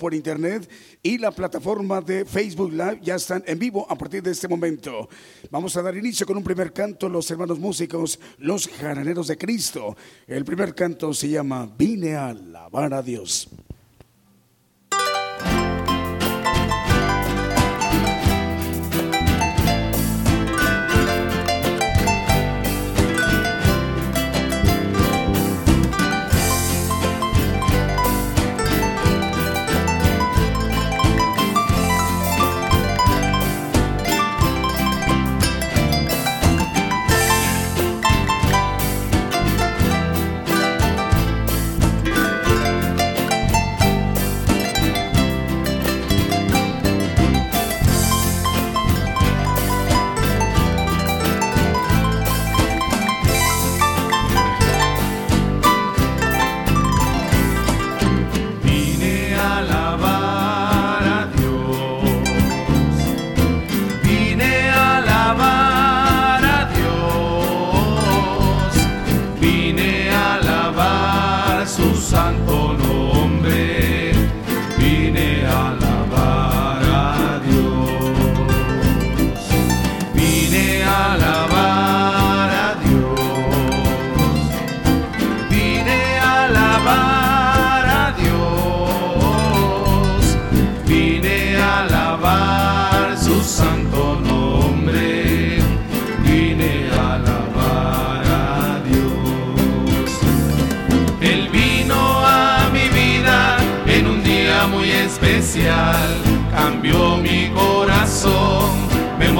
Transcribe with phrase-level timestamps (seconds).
[0.00, 0.66] Por internet
[1.02, 5.10] y la plataforma de Facebook Live ya están en vivo a partir de este momento.
[5.50, 9.94] Vamos a dar inicio con un primer canto, los hermanos músicos, los jaraneros de Cristo.
[10.26, 13.50] El primer canto se llama Vine a alabar a Dios.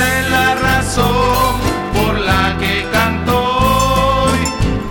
[0.00, 1.56] es la razón
[1.92, 4.26] por la que canto.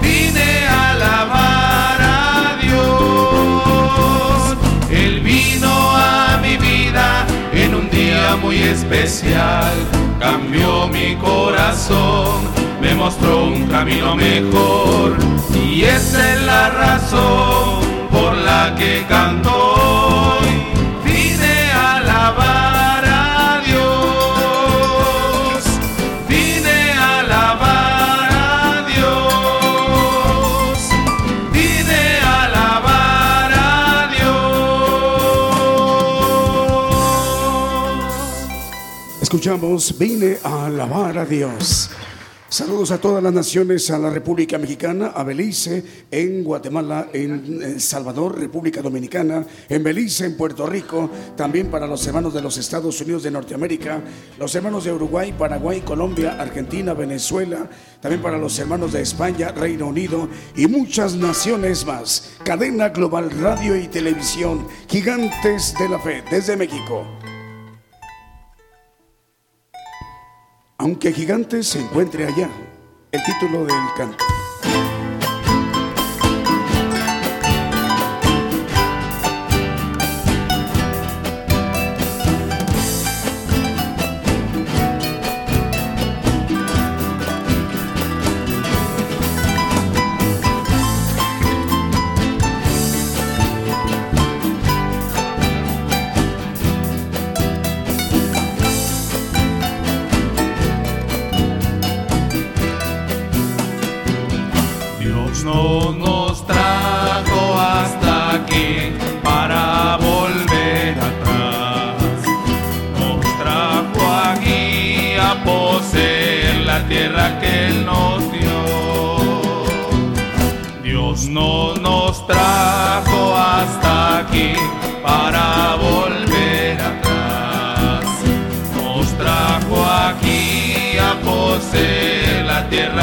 [0.01, 4.57] Vine a alabar a Dios.
[4.91, 9.73] Él vino a mi vida en un día muy especial,
[10.19, 12.47] cambió mi corazón,
[12.81, 15.17] me mostró un camino mejor
[15.53, 17.79] y esa es la razón
[18.11, 19.68] por la que canto
[39.39, 41.89] Escuchamos, vine a alabar a Dios.
[42.49, 45.81] Saludos a todas las naciones, a la República Mexicana, a Belice,
[46.11, 52.05] en Guatemala, en El Salvador, República Dominicana, en Belice, en Puerto Rico, también para los
[52.05, 54.03] hermanos de los Estados Unidos de Norteamérica,
[54.37, 57.69] los hermanos de Uruguay, Paraguay, Colombia, Argentina, Venezuela,
[58.01, 60.27] también para los hermanos de España, Reino Unido
[60.57, 62.31] y muchas naciones más.
[62.43, 67.07] Cadena Global Radio y Televisión, Gigantes de la Fe, desde México.
[70.81, 72.49] Aunque Gigantes se encuentre allá,
[73.11, 74.23] el título del canto.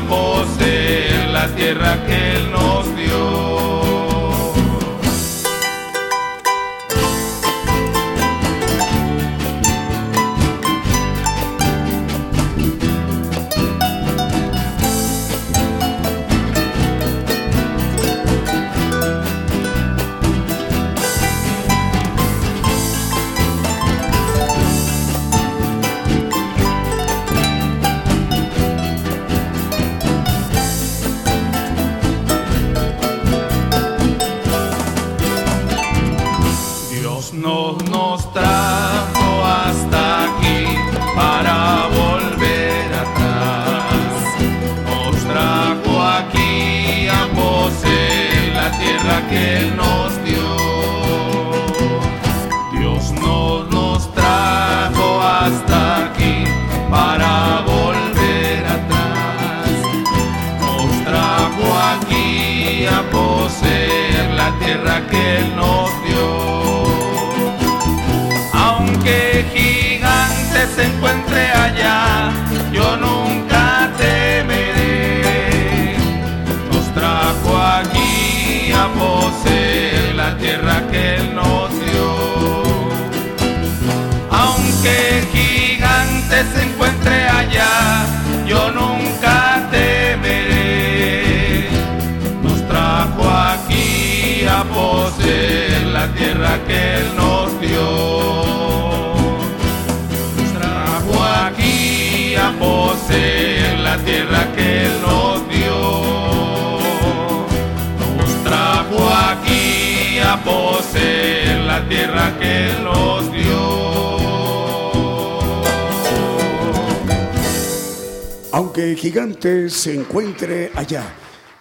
[0.00, 3.15] poseer la tierra que Él nos dio.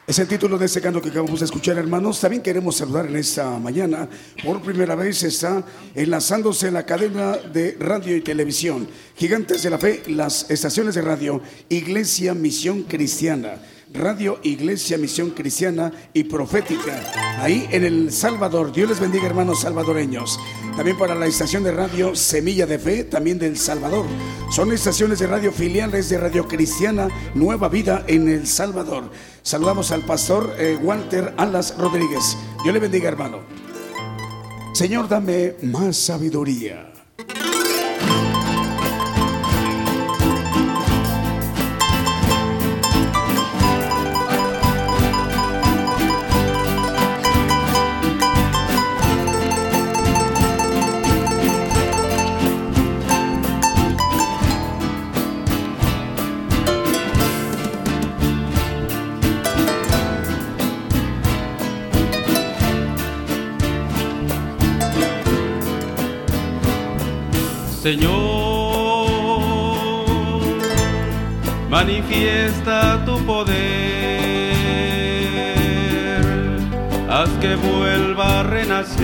[0.07, 2.21] Es el título de este canto que acabamos de escuchar, hermanos.
[2.21, 4.07] También queremos saludar en esta mañana.
[4.43, 5.63] Por primera vez está
[5.95, 8.87] enlazándose la cadena de radio y televisión.
[9.15, 13.55] Gigantes de la Fe, las estaciones de radio, Iglesia Misión Cristiana.
[13.95, 17.01] Radio Iglesia Misión Cristiana y Profética,
[17.39, 18.71] ahí en El Salvador.
[18.71, 20.39] Dios les bendiga, hermanos salvadoreños.
[20.75, 24.05] también para la estación de radio Semilla de Fe, también del Salvador.
[24.51, 29.09] Son estaciones de radio filiales de Radio Cristiana Nueva Vida en El Salvador.
[29.41, 32.37] Saludamos al pastor eh, Walter Alas Rodríguez.
[32.63, 33.39] Dios le bendiga, hermano.
[34.73, 36.94] Señor, dame más sabiduría.
[67.85, 69.05] Señor,
[71.69, 73.53] manifiesta tu poder,
[77.07, 78.95] haz que vuelva a renacer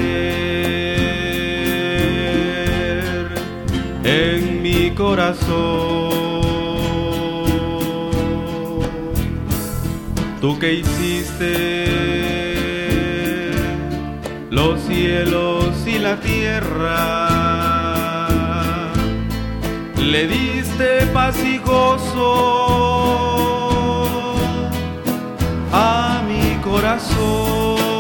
[4.04, 6.10] en mi corazón.
[10.42, 11.86] Tú que hiciste
[14.50, 17.31] los cielos y la tierra
[20.02, 22.34] le diste paz y gozo
[25.72, 27.91] a mi corazón.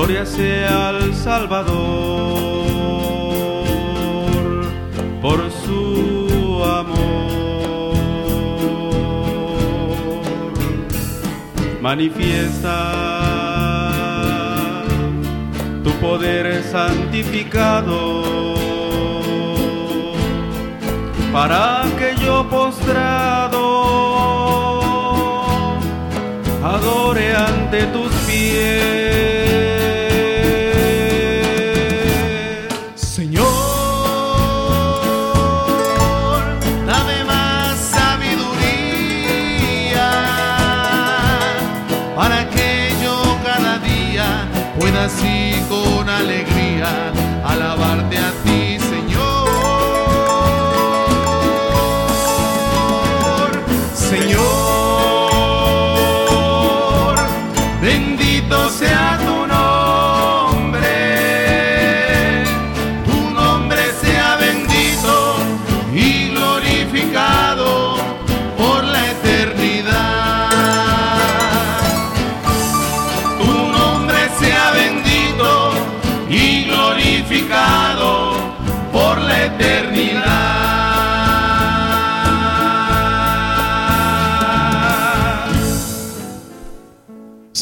[0.00, 1.76] Gloria sea al Salvador
[5.20, 7.98] por su amor.
[11.82, 12.92] Manifiesta
[15.84, 18.24] tu poder santificado
[21.30, 23.60] para que yo postrado
[26.64, 29.09] adore ante tus pies.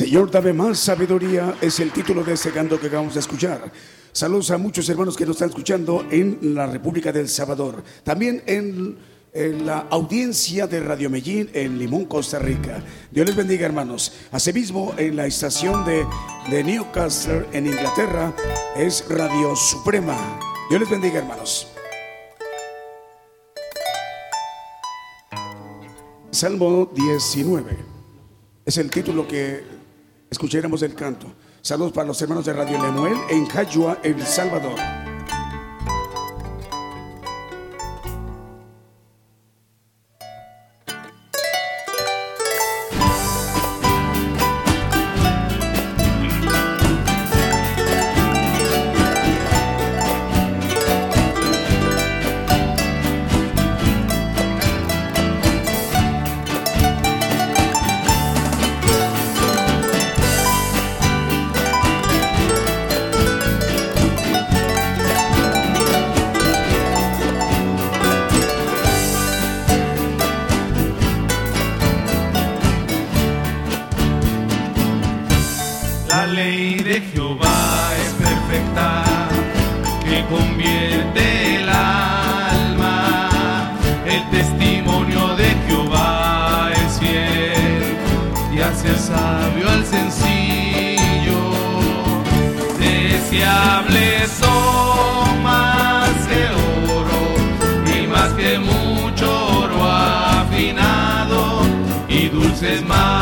[0.09, 3.71] Señor, dame más sabiduría, es el título de ese canto que acabamos de escuchar.
[4.11, 8.97] Saludos a muchos hermanos que nos están escuchando en la República del Salvador, también en,
[9.67, 12.83] la audiencia de Radio Medellín en Limón, Costa Rica.
[13.11, 14.15] Dios les bendiga, hermanos.
[14.33, 16.07] Asimismo, en la estación de,
[16.51, 18.35] de Newcastle, en Inglaterra,
[18.79, 20.17] es Radio Suprema.
[20.71, 21.69] Dios les bendiga, hermanos.
[26.31, 27.77] Salmo 19
[28.65, 29.78] es el título que
[30.31, 31.33] escucháramos el canto.
[31.61, 35.08] Saludos para los hermanos de Radio Lemuel en Cayua, El Salvador.
[76.35, 79.05] Ley de Jehová es perfecta,
[80.05, 83.21] que convierte el alma.
[84.07, 87.97] El testimonio de Jehová es fiel
[88.55, 91.41] y hace sabio al sencillo.
[92.79, 96.43] Deseables son más que
[96.93, 97.23] oro
[97.97, 99.27] y más que mucho
[99.63, 101.63] oro afinado
[102.09, 103.18] y dulces más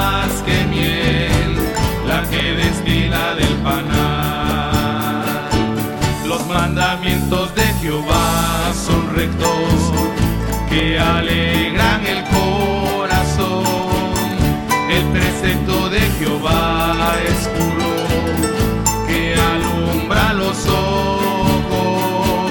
[7.87, 9.93] Jehová son rectos,
[10.69, 13.62] que alegran el corazón.
[14.90, 17.93] El precepto de Jehová es puro,
[19.07, 22.50] que alumbra los ojos.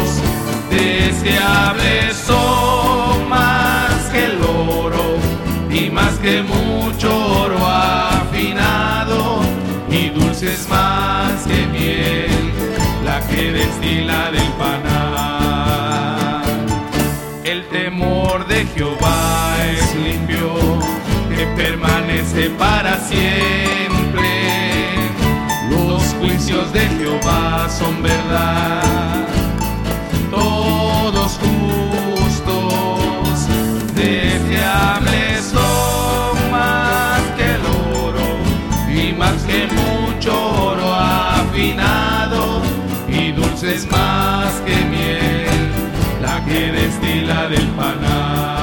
[0.70, 5.18] Deseables son más que el oro
[5.70, 7.10] y más que mucho
[7.42, 9.42] oro afinado
[9.92, 11.95] y dulces más que miel,
[13.36, 16.42] que destila del panal.
[17.44, 20.54] El temor de Jehová es limpio,
[21.36, 24.30] que permanece para siempre.
[25.70, 29.28] Los juicios de Jehová son verdad,
[43.76, 45.48] dulces más que miel,
[46.22, 48.55] la que destila del panal.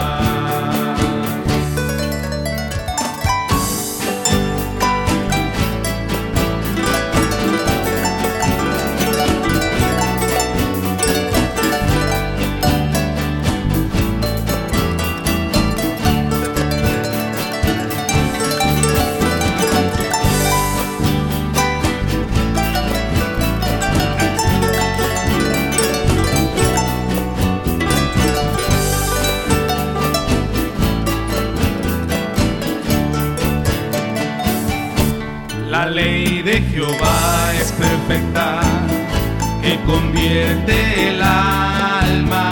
[39.62, 42.50] Que convierte el alma.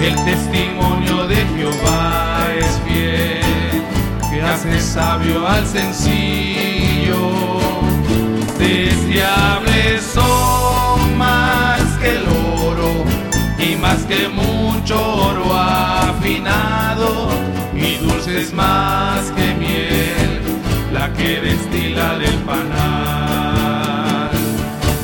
[0.00, 3.82] El testimonio de Jehová es fiel,
[4.30, 7.32] que hace sabio al sencillo.
[8.58, 12.24] Deseables son más que el
[12.64, 13.04] oro
[13.58, 17.28] y más que mucho oro afinado
[17.74, 20.40] y dulces más que miel
[20.92, 23.77] la que destila del panal.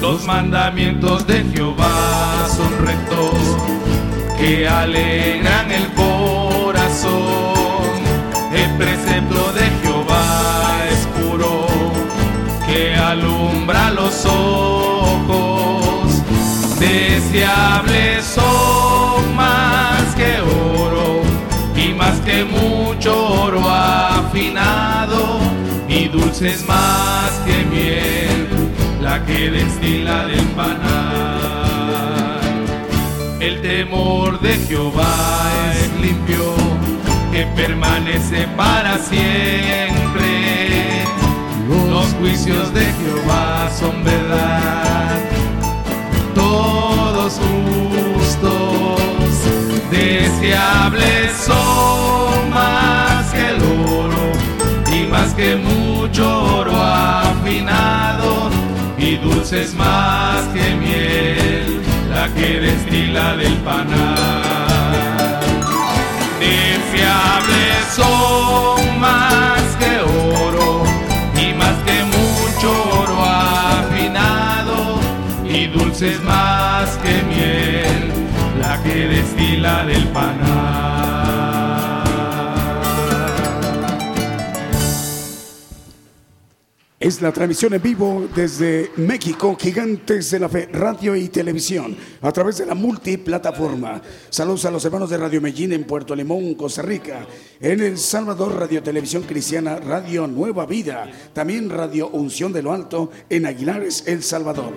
[0.07, 3.33] Los mandamientos de Jehová son rectos,
[4.39, 7.11] que alegran el corazón.
[8.53, 11.67] El precepto de Jehová es puro,
[12.67, 16.23] que alumbra los ojos.
[16.79, 21.23] Deseables son más que oro
[21.75, 25.39] y más que mucho oro afinado
[25.89, 28.64] y dulces más que miel,
[29.23, 32.41] que destila del panal.
[33.41, 36.55] El temor de Jehová es limpio,
[37.33, 40.25] que permanece para siempre.
[41.91, 45.21] Los juicios de Jehová son verdad,
[46.35, 49.01] todos justos,
[49.91, 54.33] deseables son más que el oro
[54.93, 58.51] y más que mucho oro afinado
[59.15, 65.41] y dulces más que miel, la que destila del panal.
[66.41, 70.83] Deseables son más que oro
[71.37, 72.71] y más que mucho
[73.03, 74.99] oro afinado
[75.45, 78.13] y dulces más que miel,
[78.61, 81.04] la que destila del panal.
[87.05, 92.33] Es la transmisión en vivo desde México, Gigantes de la Fe, radio y televisión, a
[92.33, 94.01] través de la multiplataforma.
[94.31, 97.27] Saludos a los hermanos de Radio Medellín en Puerto Limón, Costa Rica.
[97.61, 101.07] En El Salvador, Radio Televisión Cristiana, Radio Nueva Vida.
[101.35, 104.73] También Radio Unción de lo Alto en Aguilares, El Salvador.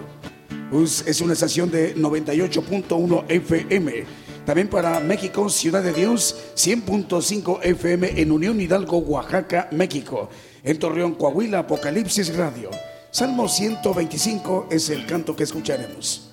[0.73, 4.03] Us- Es una estación de 98.1 FM.
[4.45, 10.29] También para México, Ciudad de Dios, 100.5 FM en Unión Hidalgo, Oaxaca, México.
[10.67, 12.69] En Torreón, Coahuila, Apocalipsis Radio.
[13.09, 16.26] Salmo 125 es el canto que escucharemos.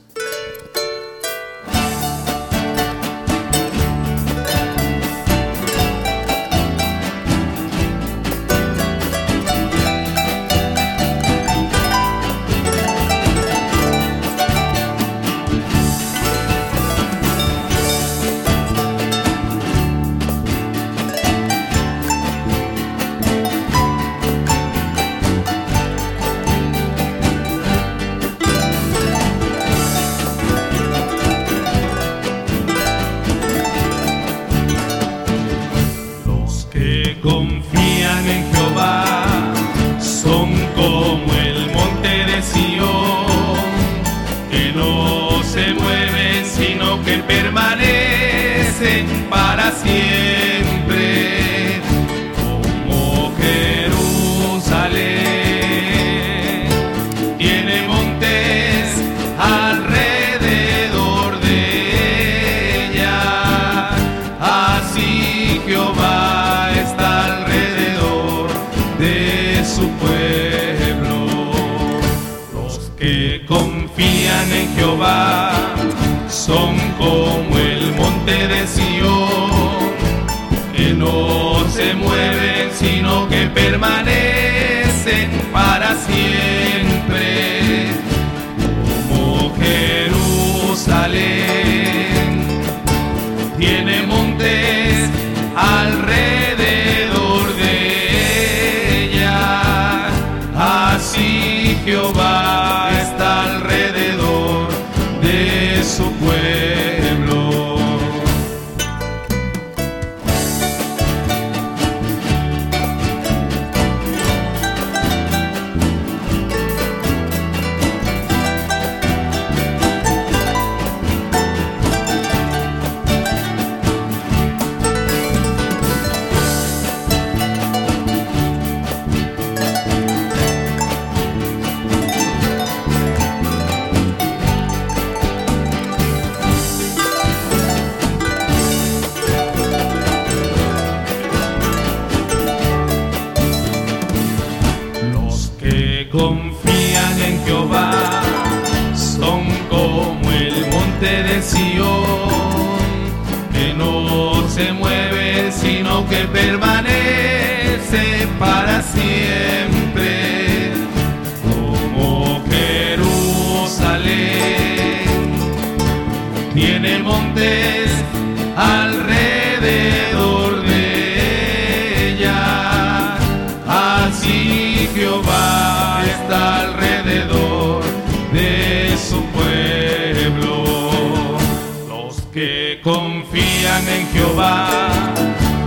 [184.12, 184.90] Jehová.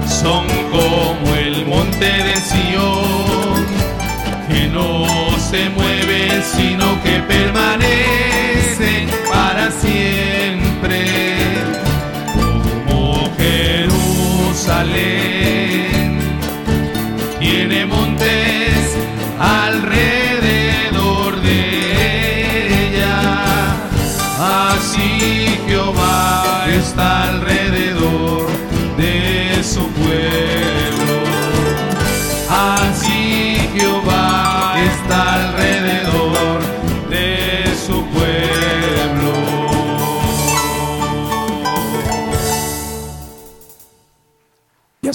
[0.07, 3.65] Son como el monte de Sión,
[4.49, 5.05] que no
[5.49, 11.05] se mueve, sino que permanece para siempre,
[12.87, 14.99] como Jerusalén
[17.39, 18.97] tiene montes
[19.39, 23.75] alrededor de ella.
[24.39, 27.56] Así Jehová está alrededor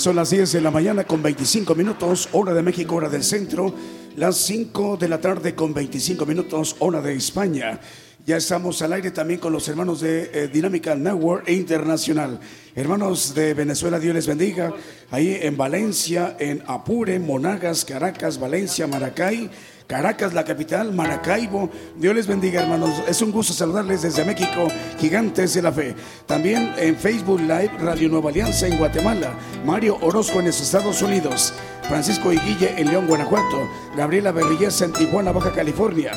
[0.03, 3.73] son las 10 de la mañana con 25 minutos, hora de México, hora del centro.
[4.17, 7.79] Las 5 de la tarde con 25 minutos, hora de España.
[8.27, 12.41] Ya estamos al aire también con los hermanos de eh, Network Internacional.
[12.75, 14.75] Hermanos de Venezuela, Dios les bendiga.
[15.13, 19.51] Ahí en Valencia, en Apure, Monagas, Caracas, Valencia, Maracay.
[19.93, 21.69] Caracas, la capital, Maracaibo.
[21.99, 23.03] Dios les bendiga, hermanos.
[23.07, 25.95] Es un gusto saludarles desde México, Gigantes de la Fe.
[26.25, 29.35] También en Facebook Live, Radio Nueva Alianza en Guatemala.
[29.67, 31.53] Mario Orozco en los Estados Unidos.
[31.91, 33.69] Francisco Iguille en León, Guanajuato.
[33.95, 36.13] Gabriela Berrillesa en Tijuana, Baja California.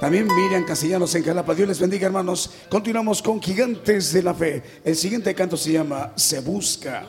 [0.00, 1.54] También Miriam Castellanos en Jalapa.
[1.54, 2.50] Dios les bendiga, hermanos.
[2.70, 4.62] Continuamos con Gigantes de la Fe.
[4.82, 7.04] El siguiente canto se llama Se Busca.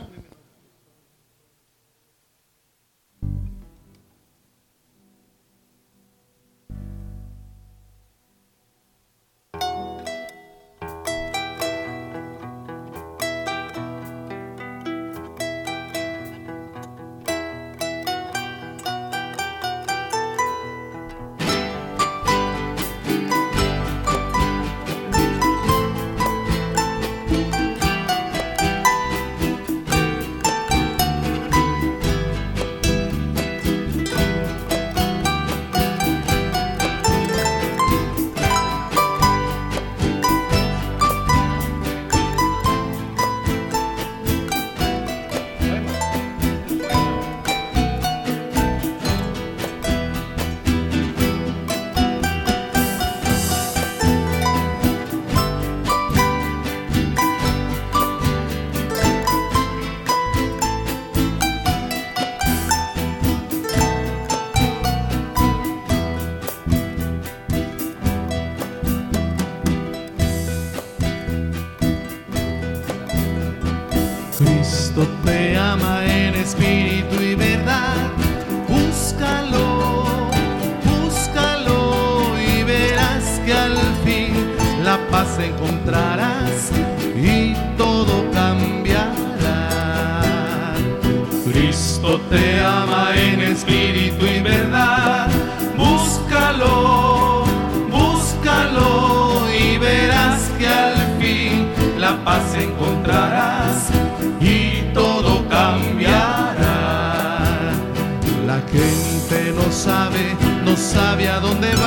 [111.60, 111.78] Dónde.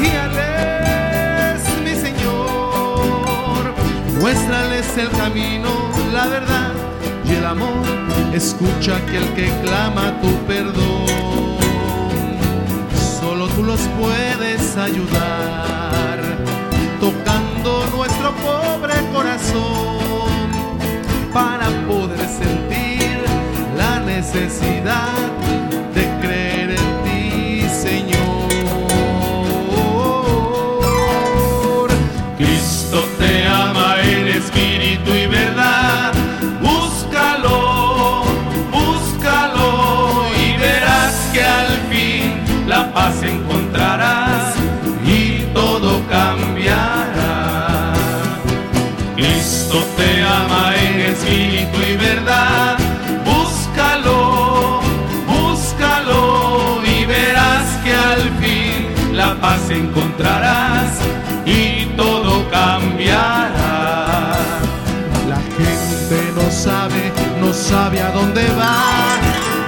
[0.00, 3.74] Guíales, mi Señor,
[4.20, 5.68] muéstrales el camino,
[6.12, 6.72] la verdad
[7.24, 7.86] y el amor.
[8.32, 11.06] Escucha aquel que clama tu perdón.
[13.20, 16.18] Solo tú los puedes ayudar,
[17.00, 20.50] tocando nuestro pobre corazón
[21.32, 23.24] para poder sentir
[23.76, 25.45] la necesidad
[59.70, 60.98] encontrarás
[61.44, 64.34] y todo cambiará.
[65.28, 69.18] La gente no sabe, no sabe a dónde va.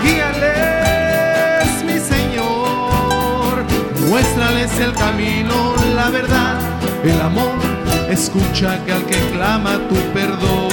[0.02, 3.64] Guíales, mi Señor.
[4.08, 6.58] Muéstrales el camino, la verdad,
[7.04, 7.58] el amor.
[8.08, 10.70] Escucha que al que clama tu perdón.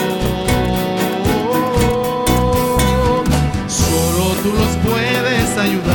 [3.67, 5.94] Solo tú los puedes ayudar.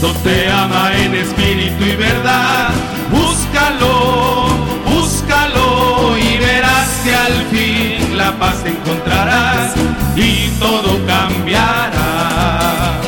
[0.00, 2.70] Cristo te ama en espíritu y verdad.
[3.10, 4.48] Búscalo,
[4.86, 9.74] búscalo y verás que al fin la paz encontrarás
[10.16, 12.98] y todo cambiará.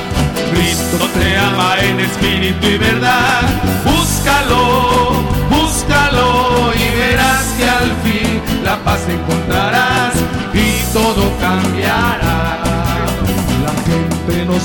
[0.52, 3.40] Cristo te ama en espíritu y verdad.
[3.86, 5.12] Búscalo,
[5.48, 10.12] búscalo y verás que al fin la paz encontrarás
[10.52, 12.21] y todo cambiará.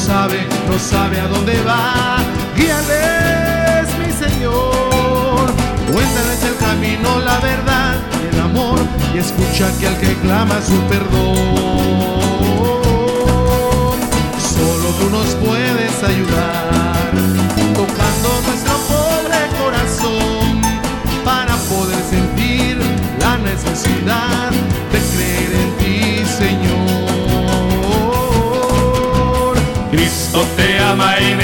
[0.06, 2.18] Sabe, no sabe a dónde va.
[2.56, 5.52] Guíales, mi Señor.
[5.92, 8.80] Cuéntales el camino, la verdad y el amor.
[9.14, 11.36] Y escucha que al que clama su perdón.
[14.40, 17.12] Solo tú nos puedes ayudar,
[17.76, 20.62] tocando nuestro pobre corazón,
[21.26, 22.78] para poder sentir
[23.20, 24.47] la necesidad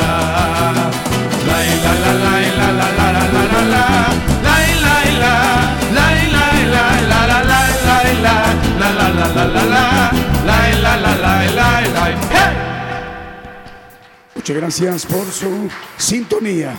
[14.35, 16.75] Muchas gracias por su sintonía.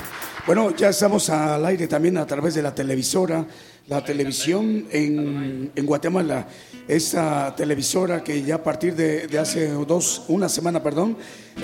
[0.48, 3.46] Bueno, ya estamos al aire también a través de la televisora,
[3.88, 6.48] la televisión en, en Guatemala.
[6.88, 11.18] Esta televisora que ya a partir de, de hace dos, una semana, perdón,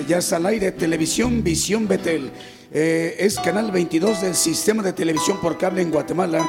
[0.08, 2.32] ya está al aire, Televisión Visión Betel.
[2.72, 6.46] Eh, es canal 22 del sistema de televisión por cable en Guatemala.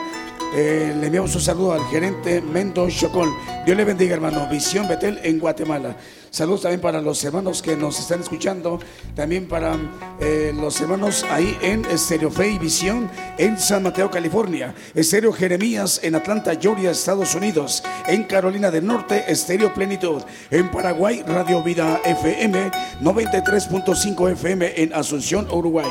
[0.55, 3.29] Eh, le enviamos un saludo al gerente Mendo Chocol.
[3.67, 4.49] Dios le bendiga, hermano.
[4.49, 5.97] Visión Betel en Guatemala.
[6.31, 8.79] Saludos también para los hermanos que nos están escuchando.
[9.15, 9.77] También para
[10.21, 14.75] eh, los hermanos ahí en Estéreo Fe y Visión en San Mateo, California.
[14.95, 17.83] Estéreo Jeremías en Atlanta, Georgia, Estados Unidos.
[18.07, 20.23] En Carolina del Norte, Estéreo Plenitud.
[20.51, 22.71] En Paraguay, Radio Vida FM
[23.03, 25.89] 93.5 FM en Asunción, Uruguay.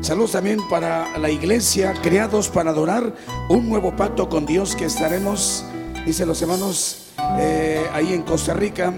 [0.00, 3.14] Saludos también para la iglesia, creados para adorar
[3.48, 5.64] un nuevo pacto con Dios que estaremos,
[6.04, 8.92] dice los hermanos, eh, ahí en Costa Rica,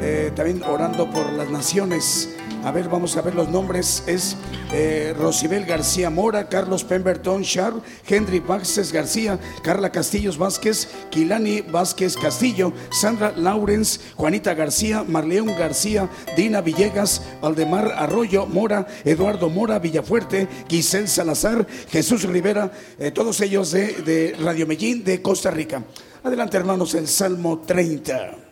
[0.00, 2.34] eh, también orando por las naciones.
[2.62, 4.04] A ver, vamos a ver los nombres.
[4.06, 4.36] Es
[4.72, 7.72] eh, Rosibel García Mora, Carlos Pemberton Char,
[8.06, 16.10] Henry Vázquez García, Carla Castillos Vázquez, Kilani Vázquez Castillo, Sandra Lawrence, Juanita García, Marleón García,
[16.36, 23.70] Dina Villegas, Aldemar Arroyo Mora, Eduardo Mora Villafuerte, Giselle Salazar, Jesús Rivera, eh, todos ellos
[23.70, 25.82] de, de Radio Medellín de Costa Rica.
[26.22, 28.49] Adelante, hermanos, el Salmo 30.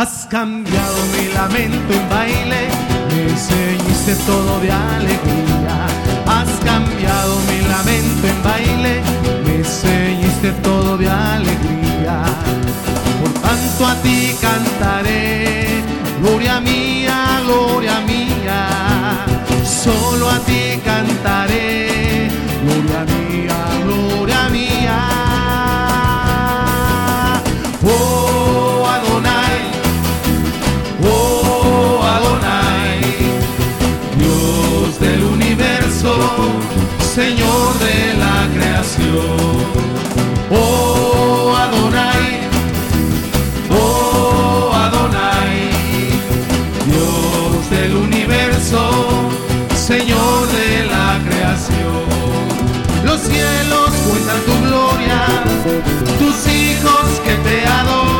[0.00, 2.68] Has cambiado mi lamento en baile,
[3.10, 5.76] me enseñaste todo de alegría.
[6.24, 9.02] Has cambiado mi lamento en baile,
[9.44, 12.22] me enseñaste todo de alegría.
[13.20, 15.82] Por tanto a ti cantaré,
[16.22, 18.68] gloria mía, gloria mía.
[19.84, 21.89] Solo a ti cantaré,
[37.20, 39.36] Señor de la creación.
[40.50, 42.48] Oh Adonai,
[43.70, 45.68] oh Adonai,
[46.86, 48.80] Dios del universo,
[49.74, 52.04] Señor de la creación.
[53.04, 55.20] Los cielos cuentan tu gloria,
[56.18, 58.19] tus hijos que te adoran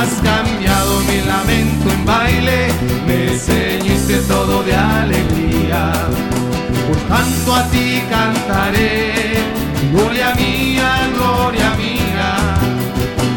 [0.00, 2.68] Has cambiado mi lamento en baile,
[3.06, 5.92] me enseñaste todo de alegría.
[6.88, 9.34] Por tanto a ti cantaré,
[9.92, 12.28] gloria mía, gloria mía.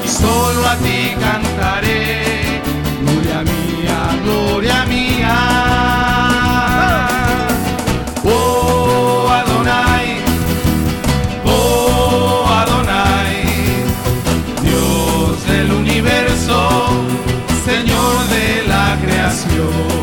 [0.05, 2.61] Y solo a ti cantaré,
[3.01, 6.02] gloria mía, gloria mía.
[19.63, 20.02] Creación.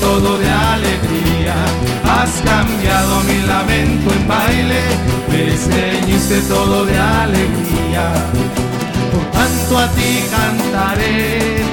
[0.00, 1.54] Todo de alegría.
[2.04, 4.82] Has cambiado mi lamento en baile,
[5.28, 8.04] me todo de alegría.
[9.12, 11.64] Por tanto a ti cantaré,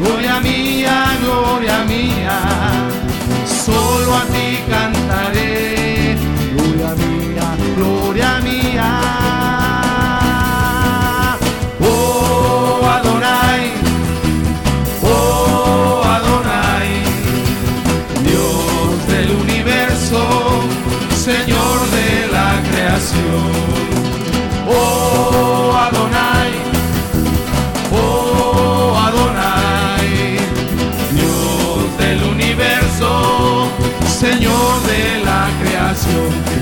[0.00, 2.38] gloria mía, gloria mía.
[3.64, 5.73] Solo a ti cantaré,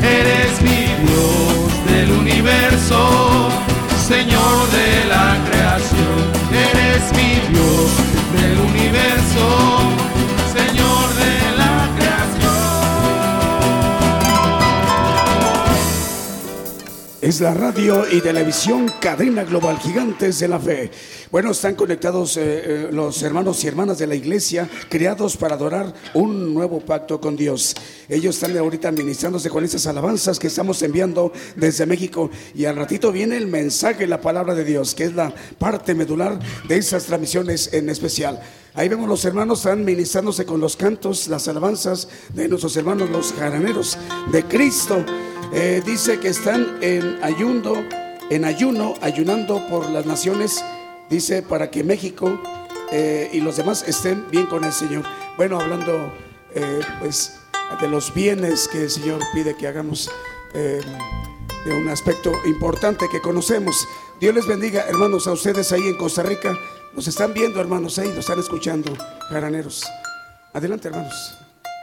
[0.02, 3.48] Eres mi Dios del universo,
[4.08, 6.16] Señor de la creación.
[6.52, 7.90] Eres mi Dios
[8.36, 9.44] del universo,
[17.32, 20.90] Es la radio y televisión Cadena Global Gigantes de la Fe.
[21.30, 25.94] Bueno, están conectados eh, eh, los hermanos y hermanas de la iglesia, creados para adorar
[26.12, 27.74] un nuevo pacto con Dios.
[28.06, 32.30] Ellos están ahorita administrándose con esas alabanzas que estamos enviando desde México.
[32.54, 36.38] Y al ratito viene el mensaje, la palabra de Dios, que es la parte medular
[36.68, 38.42] de esas transmisiones en especial.
[38.74, 39.86] Ahí vemos los hermanos están
[40.46, 43.96] con los cantos, las alabanzas de nuestros hermanos los jaraneros
[44.30, 45.02] de Cristo.
[45.54, 47.74] Eh, dice que están en ayuno,
[48.30, 50.64] en ayuno, ayunando por las naciones.
[51.10, 52.40] Dice para que México
[52.90, 55.04] eh, y los demás estén bien con el Señor.
[55.36, 56.10] Bueno, hablando
[56.54, 57.38] eh, pues
[57.78, 60.10] de los bienes que el Señor pide que hagamos
[60.54, 63.86] de un aspecto importante que conocemos.
[64.20, 66.54] Dios les bendiga, hermanos, a ustedes ahí en Costa Rica.
[66.94, 68.94] Nos están viendo, hermanos, ahí, nos están escuchando,
[69.28, 69.84] jaraneros.
[70.52, 71.38] Adelante, hermanos.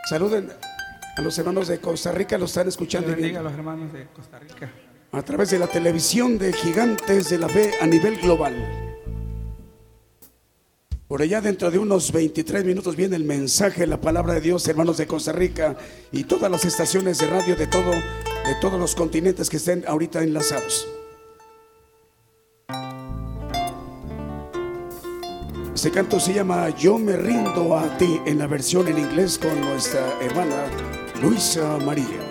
[0.08, 0.52] Saluden
[1.20, 3.10] a los hermanos de Costa Rica, los están escuchando.
[3.10, 4.72] bendiga a los hermanos de Costa Rica.
[5.12, 8.56] a través de la televisión de Gigantes de la Fe a nivel global.
[11.10, 14.96] Por allá dentro de unos 23 minutos viene el mensaje, la palabra de Dios, hermanos
[14.96, 15.76] de Costa Rica
[16.14, 20.24] y todas las estaciones de radio de todo, de todos los continentes que estén ahorita
[20.24, 20.88] enlazados.
[25.76, 29.60] Este canto se llama Yo me rindo a ti en la versión en inglés con
[29.60, 30.66] nuestra hermana
[31.22, 32.29] Luisa María.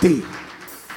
[0.00, 0.22] Ti.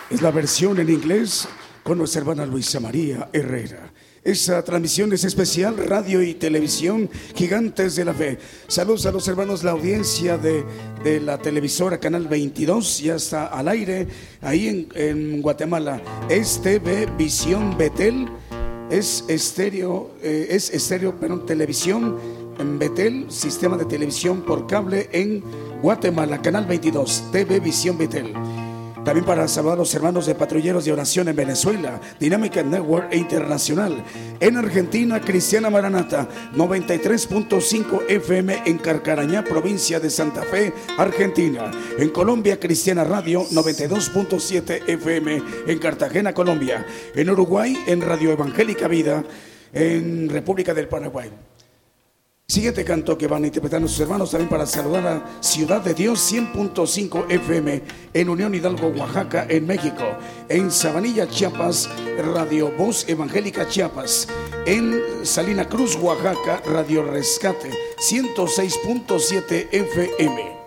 [0.09, 1.49] Es la versión en inglés
[1.83, 3.91] con nuestra hermana Luisa María Herrera.
[4.23, 8.37] Esa transmisión es especial, radio y televisión, gigantes de la fe.
[8.67, 10.63] Saludos a los hermanos, la audiencia de,
[11.19, 14.07] la televisora Canal 22, ya está al aire,
[14.41, 16.01] ahí en, Guatemala.
[16.29, 18.29] Es TV Visión Betel,
[18.89, 22.17] es estéreo, eh, es estéreo, perdón, televisión
[22.59, 25.43] en Betel, sistema de televisión por cable en
[25.81, 28.33] Guatemala, Canal 22, TV Visión Betel.
[29.05, 33.17] También para saludar a los hermanos de patrulleros de oración en Venezuela, Dinámica Network e
[33.17, 34.03] Internacional.
[34.41, 41.71] En Argentina, Cristiana Maranata, 93.5 FM en Carcarañá, provincia de Santa Fe, Argentina.
[41.97, 46.85] En Colombia, Cristiana Radio, 92.7 FM en Cartagena, Colombia.
[47.15, 49.23] En Uruguay, en Radio Evangélica Vida,
[49.71, 51.31] en República del Paraguay.
[52.49, 56.31] Siguiente canto que van a interpretar nuestros hermanos también para saludar a Ciudad de Dios
[56.31, 57.83] 100.5 FM
[58.13, 60.05] en Unión Hidalgo, Oaxaca, en México.
[60.47, 61.89] En Sabanilla, Chiapas,
[62.33, 64.29] Radio Voz Evangélica Chiapas.
[64.65, 67.69] En Salina Cruz, Oaxaca, Radio Rescate
[67.99, 70.57] 106.7 FM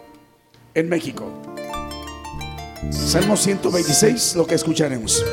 [0.74, 1.32] en México.
[2.90, 5.24] Salmo 126, lo que escucharemos.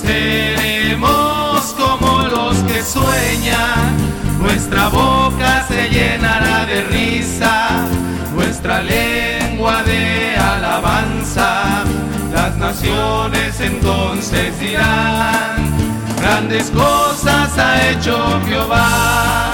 [0.00, 3.96] Seremos como los que sueñan,
[4.40, 7.86] nuestra boca se llenará de risa,
[8.34, 11.84] nuestra lengua de alabanza,
[12.32, 15.72] las naciones entonces dirán,
[16.20, 19.52] grandes cosas ha hecho Jehová,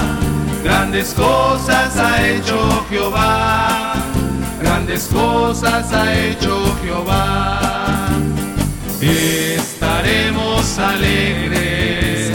[0.63, 3.93] grandes cosas ha hecho Jehová,
[4.61, 7.59] grandes cosas ha hecho Jehová
[10.01, 12.31] estaremos alegres,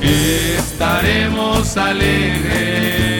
[0.00, 3.15] estaremos alegres.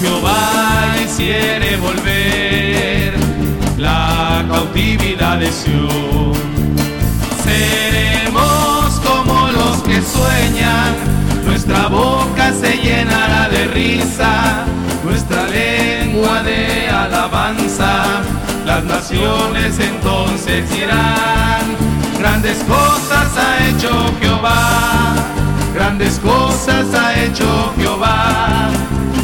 [0.00, 3.14] Jehová hiciere volver.
[3.76, 6.32] La cautividad de Sión,
[7.42, 10.94] seremos como los que sueñan,
[11.46, 14.66] nuestra boca se llenará de risa,
[15.02, 18.20] nuestra lengua de alabanza,
[18.66, 21.90] las naciones entonces dirán
[22.20, 23.90] Grandes cosas ha hecho
[24.20, 25.14] Jehová,
[25.74, 28.70] grandes cosas ha hecho Jehová,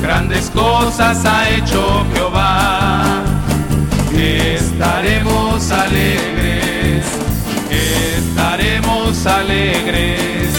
[0.01, 3.23] grandes cosas ha hecho Jehová.
[4.13, 7.05] Estaremos alegres,
[7.71, 10.56] estaremos alegres,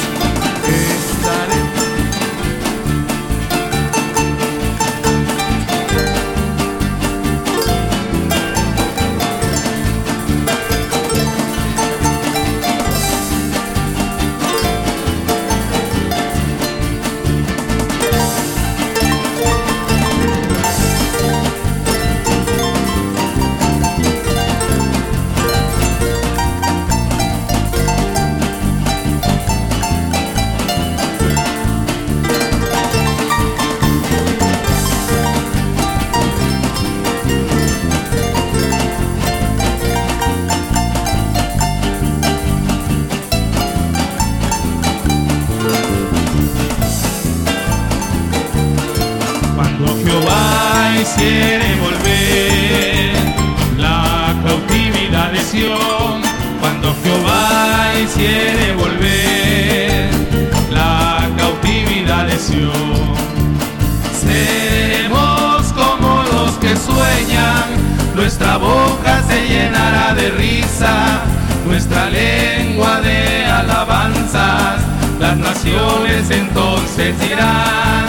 [76.29, 78.05] entonces dirán,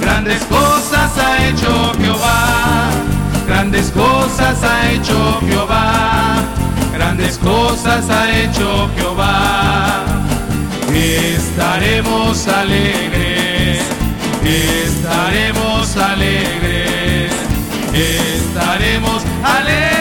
[0.00, 2.90] grandes cosas ha hecho Jehová,
[3.46, 6.42] grandes cosas ha hecho Jehová,
[6.92, 10.04] grandes cosas ha hecho Jehová.
[10.92, 13.82] Estaremos alegres,
[14.44, 17.32] estaremos alegres,
[17.92, 19.93] estaremos alegres.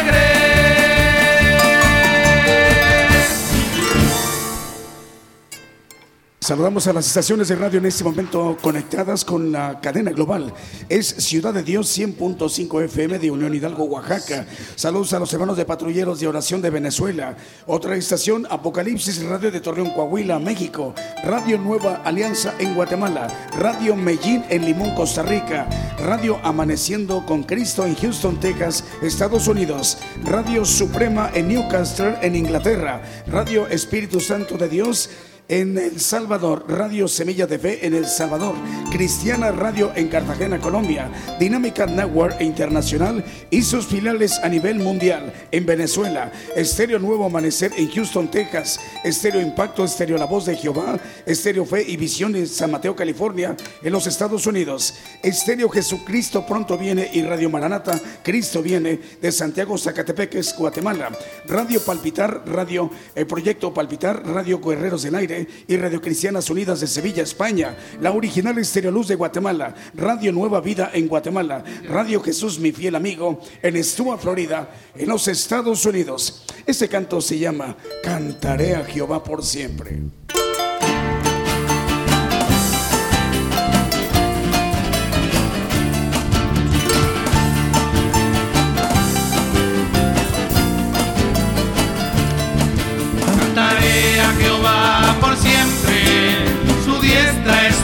[6.54, 10.54] Saludamos a las estaciones de radio en este momento conectadas con la cadena global.
[10.88, 14.46] Es Ciudad de Dios 100.5 FM de Unión Hidalgo, Oaxaca.
[14.76, 17.36] Saludos a los hermanos de patrulleros de oración de Venezuela.
[17.66, 20.94] Otra estación, Apocalipsis Radio de Torreón, Coahuila, México.
[21.24, 23.50] Radio Nueva Alianza en Guatemala.
[23.58, 25.68] Radio Medellín en Limón, Costa Rica.
[26.06, 29.98] Radio Amaneciendo con Cristo en Houston, Texas, Estados Unidos.
[30.24, 33.02] Radio Suprema en Newcastle, en Inglaterra.
[33.26, 35.10] Radio Espíritu Santo de Dios
[35.48, 38.56] en El Salvador, Radio Semilla de Fe en El Salvador,
[38.92, 45.66] Cristiana Radio en Cartagena, Colombia, Dinámica Network Internacional y sus filiales a nivel mundial en
[45.66, 51.66] Venezuela, Estéreo Nuevo Amanecer en Houston, Texas, Estéreo Impacto, Estéreo La Voz de Jehová, Estéreo
[51.66, 57.10] Fe y Visión en San Mateo, California, en los Estados Unidos, Estéreo Jesucristo pronto viene
[57.14, 61.10] y Radio Maranata, Cristo viene de Santiago, Zacatepeques, Guatemala,
[61.46, 65.33] Radio Palpitar, Radio el Proyecto Palpitar, Radio Guerreros del Aire,
[65.68, 70.62] y Radio Cristianas Unidas de Sevilla, España, la original Estéreo Luz de Guatemala, Radio Nueva
[70.62, 76.46] Vida en Guatemala, Radio Jesús, mi fiel amigo, en Estúa, Florida, en los Estados Unidos.
[76.66, 80.00] Este canto se llama Cantaré a Jehová por siempre.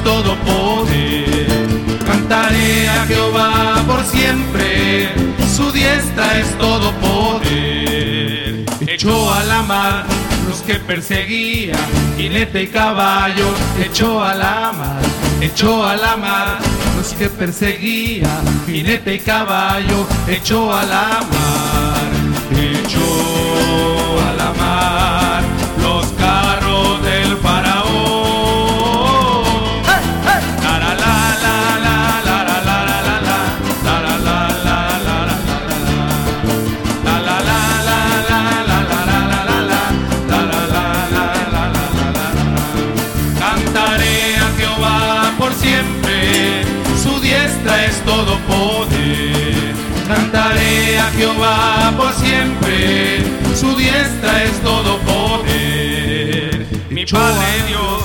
[0.03, 1.47] Todo poder.
[2.05, 5.09] Cantaré a Jehová por siempre,
[5.55, 8.65] su diestra es todo poder.
[8.87, 10.05] Echó a la mar
[10.47, 11.77] los que perseguía,
[12.17, 13.47] jinete y caballo,
[13.79, 15.01] echó a la mar,
[15.41, 16.57] echó a la mar
[16.97, 22.09] los que perseguía, jinete y caballo, echó a la mar,
[22.57, 24.08] echó
[51.19, 53.19] Jehová por siempre,
[53.53, 56.65] su diestra es todo poder.
[56.89, 58.03] Mi Padre es Dios,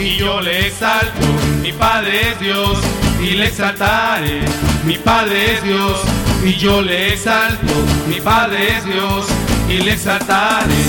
[0.00, 1.26] y yo le exalto,
[1.60, 2.78] mi Padre es Dios,
[3.20, 4.42] y le exaltaré,
[4.84, 6.02] mi Padre es Dios,
[6.44, 7.74] y yo le exalto,
[8.08, 9.26] mi Padre es Dios,
[9.68, 10.84] y le exaltaré.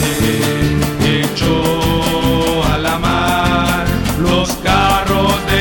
[1.04, 3.86] Echó a la mar
[4.22, 5.53] los carros de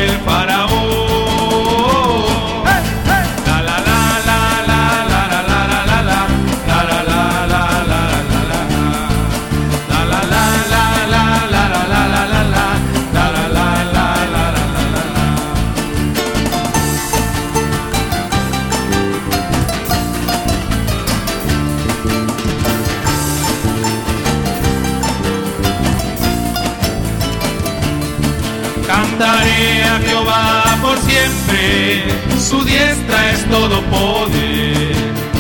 [33.53, 34.97] todo poder.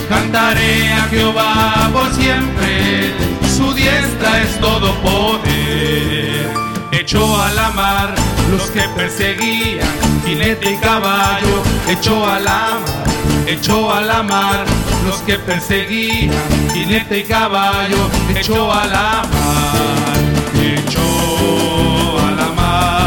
[0.09, 3.11] Cantaré a Jehová por siempre,
[3.57, 6.53] su diestra es todo poder.
[6.93, 8.15] Echó a la mar
[8.51, 9.89] los que perseguían,
[10.27, 11.57] jinete y caballo,
[11.89, 14.67] echó a la mar, echó a la mar
[15.07, 16.45] los que perseguían,
[16.75, 20.19] jinete y caballo, echó a la mar,
[20.61, 23.01] echó a la mar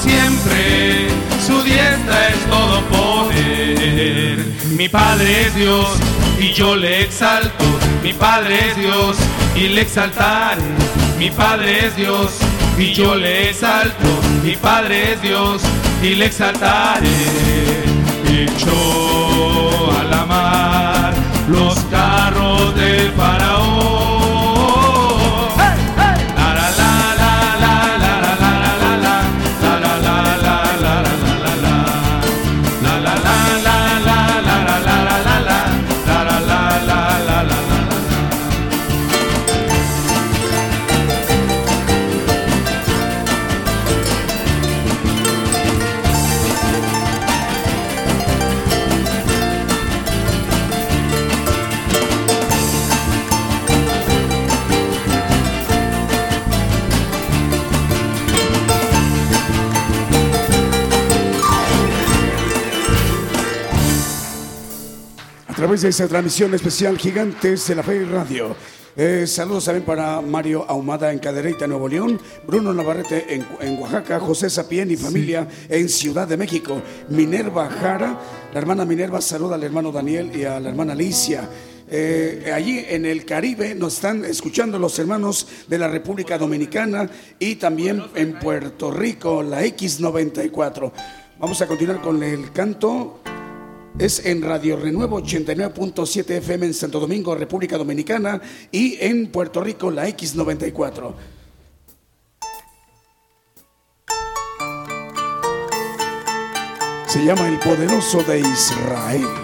[0.00, 1.08] siempre,
[1.46, 4.38] su diestra es todo poder.
[4.76, 5.88] Mi Padre es Dios
[6.38, 7.64] y yo le exalto,
[8.02, 9.16] mi Padre es Dios
[9.54, 10.62] y le exaltaré.
[11.18, 12.32] Mi Padre es Dios
[12.78, 14.08] y yo le exalto,
[14.42, 15.62] mi Padre es Dios
[16.02, 17.08] y le exaltaré.
[18.28, 21.14] Echó a la mar
[21.48, 23.73] los carros del faraón.
[65.74, 68.54] De esta transmisión especial Gigantes de la Fe Radio.
[68.96, 74.20] Eh, saludos también para Mario Ahumada en Cadereyta, Nuevo León, Bruno Navarrete en, en Oaxaca,
[74.20, 78.20] José Sapien y familia en Ciudad de México, Minerva Jara,
[78.52, 81.48] la hermana Minerva saluda al hermano Daniel y a la hermana Alicia.
[81.90, 87.10] Eh, allí en el Caribe nos están escuchando los hermanos de la República Dominicana
[87.40, 90.92] y también en Puerto Rico, la X94.
[91.40, 93.20] Vamos a continuar con el canto
[93.98, 98.40] es en Radio Renuevo 89.7 FM en Santo Domingo, República Dominicana
[98.70, 101.14] y en Puerto Rico la X94.
[107.06, 109.43] Se llama El Poderoso de Israel.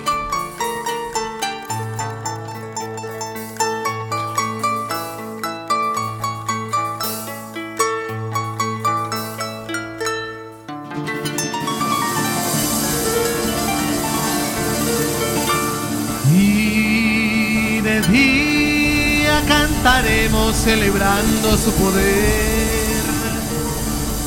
[20.64, 23.02] Celebrando su poder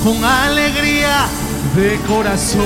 [0.04, 1.28] con alegría
[1.76, 2.64] de corazón,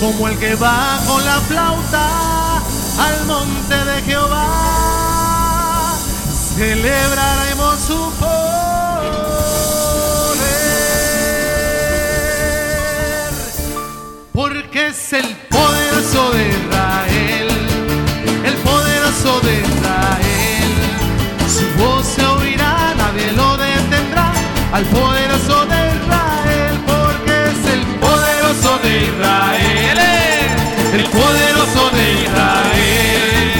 [0.00, 2.58] como el que va con la flauta
[2.98, 5.96] al monte de Jehová,
[6.56, 8.38] celebraremos su poder
[14.32, 17.48] porque es el poderoso de Israel,
[18.44, 19.77] el poderoso de
[24.72, 29.98] al poderoso de Israel, porque es el poderoso de Israel,
[30.92, 33.50] el poderoso de Israel.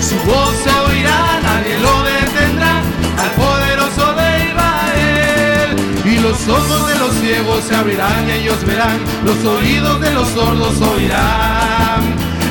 [0.00, 2.82] Su voz se oirá, nadie lo detendrá,
[3.22, 5.70] al poderoso de Israel.
[6.04, 10.28] Y los ojos de los ciegos se abrirán y ellos verán, los oídos de los
[10.28, 12.02] sordos oirán.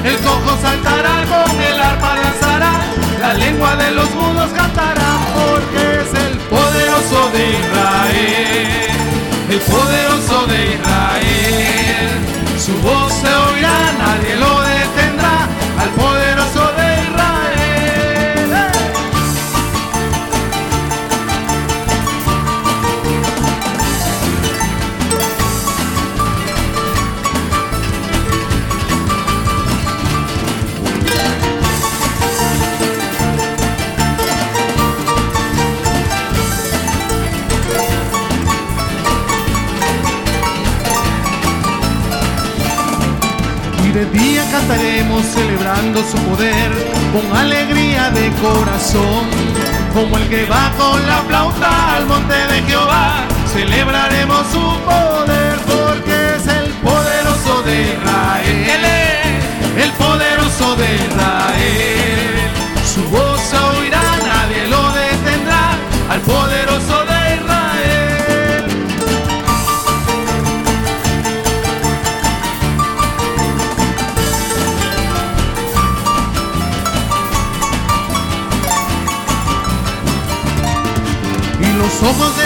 [0.03, 2.73] El cojo saltará, con el arpa danzará,
[3.21, 6.22] la lengua de los mudos cantará, porque es el
[7.03, 8.87] poderoso de Israel,
[9.49, 12.09] el poderoso de Israel.
[12.57, 14.62] Su voz se oirá, nadie lo
[49.93, 55.12] Como el que va con la flauta al monte de Jehová, celebraremos su poder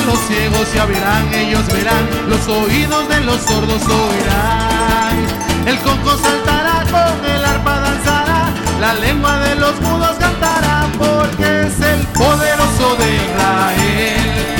[0.07, 5.17] Los ciegos se abrirán, ellos verán, los oídos de los sordos oirán.
[5.65, 8.49] El coco saltará, con el arpa danzará,
[8.79, 14.55] la lengua de los mudos cantará, porque es el poderoso de Israel,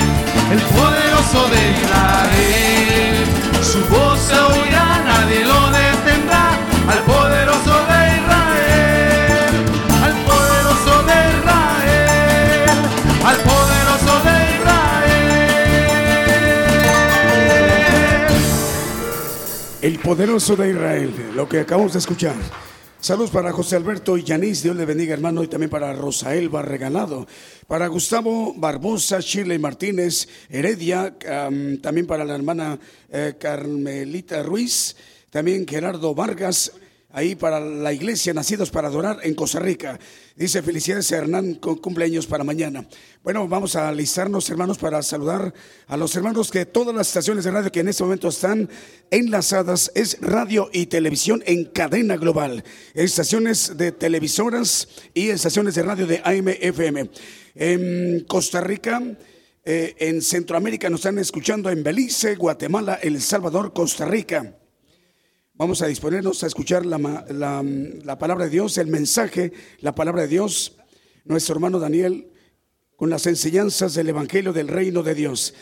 [0.52, 3.26] el poderoso de Israel.
[3.64, 6.58] Su voz se oirá, nadie lo detendrá,
[6.92, 7.00] al
[20.08, 22.38] poderoso de Israel, lo que acabamos de escuchar.
[23.02, 27.28] Saludos para José Alberto y Yanis, Dios le bendiga hermano, y también para Rosael Barreganado,
[27.68, 31.14] para Gustavo Barbosa, Shirley Martínez, Heredia,
[31.82, 32.80] también para la hermana
[33.10, 34.96] eh, Carmelita Ruiz,
[35.30, 36.72] también Gerardo Vargas,
[37.18, 40.00] ahí para la iglesia Nacidos para Adorar en Costa Rica.
[40.36, 42.88] Dice felicidades Hernán con cumpleaños para mañana.
[43.24, 45.52] Bueno, vamos a alistarnos hermanos para saludar
[45.88, 48.70] a los hermanos que todas las estaciones de radio que en este momento están
[49.10, 52.64] enlazadas es radio y televisión en cadena global.
[52.94, 57.10] Estaciones de televisoras y estaciones de radio de AM, FM.
[57.56, 59.02] En Costa Rica.
[59.66, 64.54] Eh, en Centroamérica nos están escuchando en Belice, Guatemala, El Salvador, Costa Rica.
[65.58, 67.00] Vamos a disponernos a escuchar la,
[68.20, 70.78] palabra de Dios, el mensaje, la palabra de Dios.
[71.26, 72.32] Nuestro hermano Daniel
[72.96, 75.56] con las enseñanzas del Evangelio del Reino de Dios.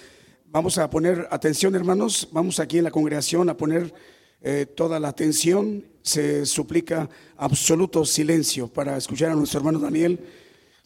[0.48, 2.28] Vamos a poner atención, hermanos.
[2.34, 3.94] Vamos aquí en la congregación a poner
[4.42, 5.86] eh, toda la atención.
[6.02, 10.20] Se suplica absoluto silencio para escuchar a nuestro hermano Daniel,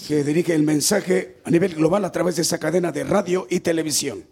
[0.08, 3.62] que dirige el mensaje a nivel global a través de esa cadena de radio y
[3.62, 4.24] televisión.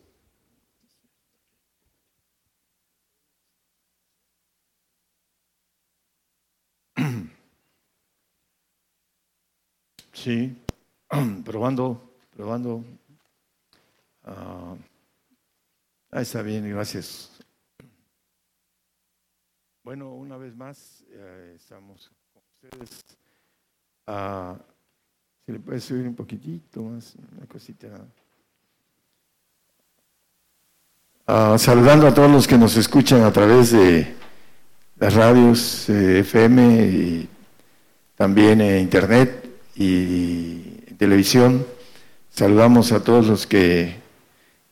[10.27, 10.53] Sí,
[11.45, 12.01] probando,
[12.35, 12.83] probando.
[14.25, 14.75] ah,
[16.11, 17.31] está bien, gracias.
[19.85, 23.05] Bueno, una vez más, eh, estamos con ustedes.
[24.05, 24.57] Ah,
[25.45, 27.87] si le puede subir un poquitito más, una cosita.
[31.25, 34.13] Ah, saludando a todos los que nos escuchan a través de
[34.97, 37.29] las radios eh, FM y
[38.17, 39.46] también en Internet
[39.77, 41.65] y televisión.
[42.29, 43.95] Saludamos a todos los que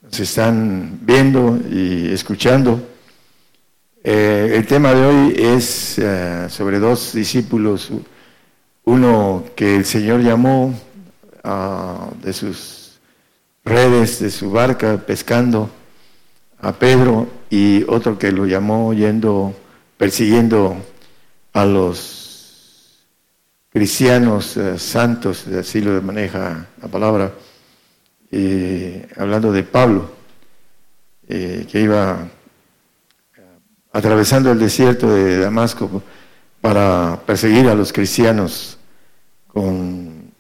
[0.01, 2.81] nos están viendo y escuchando.
[4.03, 7.89] Eh, el tema de hoy es eh, sobre dos discípulos,
[8.83, 10.79] uno que el Señor llamó
[11.43, 12.99] ah, de sus
[13.63, 15.71] redes, de su barca, pescando
[16.59, 19.55] a Pedro, y otro que lo llamó yendo,
[19.97, 20.77] persiguiendo
[21.53, 22.24] a los
[23.75, 27.33] cristianos eh, santos, así lo maneja la palabra,
[29.17, 30.11] hablando de Pablo,
[31.27, 32.25] eh, que iba
[33.35, 33.41] eh,
[33.91, 36.01] atravesando el desierto de Damasco
[36.61, 38.77] para perseguir a los cristianos
[39.49, 40.31] con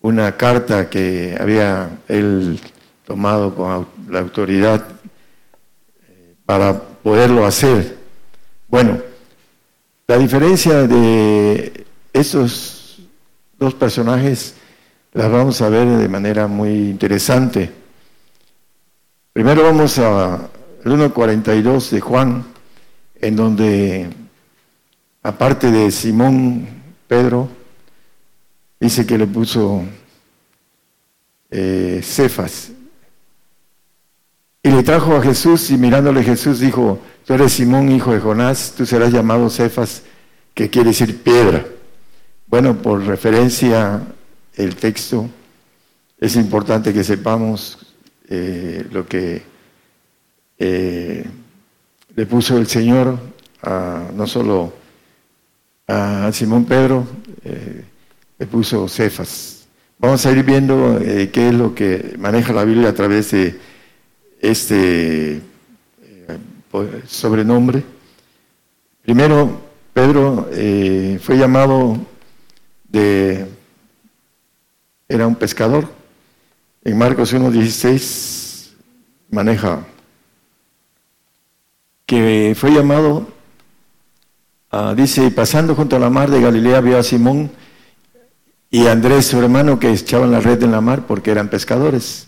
[0.00, 2.60] una carta que había él
[3.04, 4.86] tomado con la autoridad
[6.46, 7.98] para poderlo hacer.
[8.68, 9.07] Bueno,
[10.08, 11.84] la diferencia de
[12.14, 12.98] estos
[13.58, 14.54] dos personajes
[15.12, 17.70] las vamos a ver de manera muy interesante.
[19.34, 20.48] Primero vamos al
[20.82, 22.42] 1.42 de Juan,
[23.20, 24.08] en donde,
[25.22, 26.66] aparte de Simón
[27.06, 27.50] Pedro,
[28.80, 29.82] dice que le puso
[31.50, 32.70] eh, Cefas.
[34.68, 38.74] Y le trajo a Jesús y mirándole Jesús dijo, Tú eres Simón, hijo de Jonás,
[38.76, 40.02] tú serás llamado Cefas,
[40.52, 41.64] que quiere decir piedra.
[42.46, 44.02] Bueno, por referencia
[44.54, 45.26] el texto,
[46.20, 47.78] es importante que sepamos
[48.28, 49.40] eh, lo que
[50.58, 51.24] eh,
[52.14, 53.18] le puso el Señor
[53.62, 54.74] a, no solo
[55.86, 57.06] a Simón Pedro,
[57.42, 57.84] eh,
[58.38, 59.66] le puso Cefas.
[59.98, 63.67] Vamos a ir viendo qué es lo que maneja la Biblia a través de
[64.40, 65.42] este
[67.06, 67.82] sobrenombre
[69.08, 69.58] Primero,
[69.94, 71.96] Pedro eh, fue llamado
[72.90, 73.46] de,
[75.08, 75.88] era un pescador.
[76.84, 78.74] En Marcos 1.16
[79.30, 79.80] maneja
[82.04, 83.28] que fue llamado,
[84.72, 87.50] uh, dice, pasando junto a la mar de Galilea vio a Simón
[88.70, 92.27] y Andrés, su hermano, que echaban la red en la mar porque eran pescadores.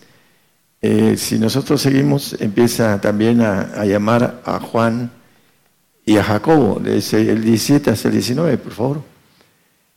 [0.81, 5.11] Eh, si nosotros seguimos, empieza también a, llamar a Juan
[6.05, 9.01] y a Jacobo, desde el 17 hasta el 19, por favor.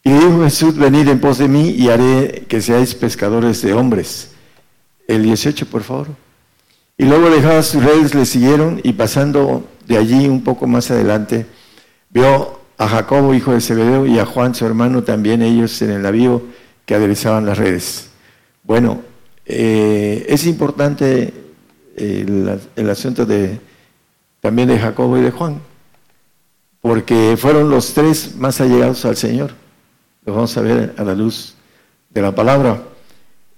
[0.03, 4.32] Y dijo Jesús, venid en pos de mí y haré que seáis pescadores de hombres.
[5.09, 6.09] El 18, por favor.
[6.99, 11.47] Y luego dejadas sus redes, le siguieron y pasando de allí un poco más adelante,
[12.11, 16.03] vio a Jacobo, hijo de Zebedeo, y a Juan, su hermano, también ellos en el
[16.03, 16.43] navío
[16.85, 18.11] que aderezaban las redes.
[18.62, 19.03] Bueno,
[19.47, 21.32] eh, es importante
[21.97, 23.61] el, el, asunto de,
[24.40, 25.61] también de Jacobo y de Juan,
[26.80, 29.53] porque fueron los tres más allegados al Señor.
[30.24, 31.55] Lo vamos a ver a la luz
[32.11, 32.82] de la palabra.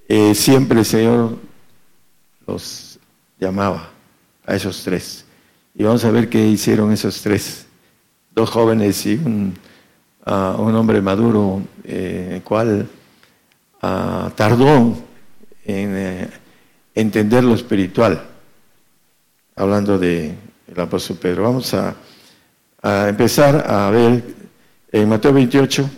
[0.09, 1.37] Eh, siempre el Señor
[2.47, 2.99] los
[3.39, 3.91] llamaba
[4.45, 5.25] a esos tres.
[5.75, 7.67] Y vamos a ver qué hicieron esos tres,
[8.35, 9.55] dos jóvenes y un,
[10.25, 12.89] ah, hombre maduro, eh, el cual
[13.83, 14.97] uh, tardó
[15.67, 16.29] en eh,
[16.95, 18.23] entender lo espiritual,
[19.57, 20.35] hablando de
[20.77, 21.43] apóstol Pedro.
[21.43, 21.95] Vamos a,
[22.83, 24.23] a empezar a ver
[24.93, 25.91] en Mateo 28,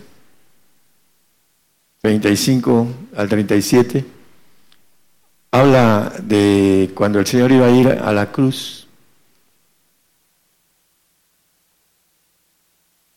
[2.01, 4.05] 35 al 37,
[5.51, 8.87] habla de cuando el Señor iba a ir a la cruz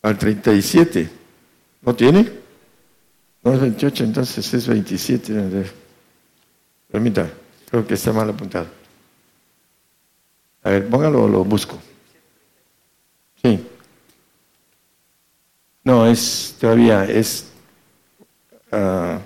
[0.03, 1.09] al 37.
[1.81, 2.31] ¿No tiene?
[3.43, 5.82] No es 28, entonces es 27.
[6.93, 7.31] Permítame,
[7.71, 8.67] creo que está mal apuntado.
[10.61, 11.79] A ver, póngalo, lo busco.
[13.41, 13.67] Sí.
[15.83, 17.47] No, es todavía, es.
[18.71, 19.17] Uh,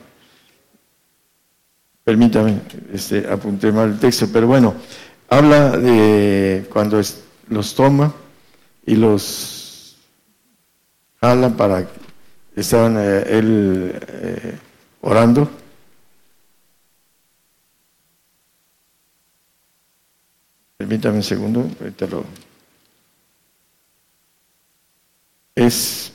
[2.06, 2.62] permítame,
[2.94, 4.74] este, apunté mal el texto, pero bueno,
[5.28, 7.02] habla de cuando
[7.50, 8.14] los toma
[8.86, 9.58] y los
[11.20, 11.86] Hablan para,
[12.56, 14.58] estaban eh, él eh,
[15.02, 15.50] orando.
[20.88, 22.24] Permítame un segundo, ahorita lo...
[25.54, 26.14] Es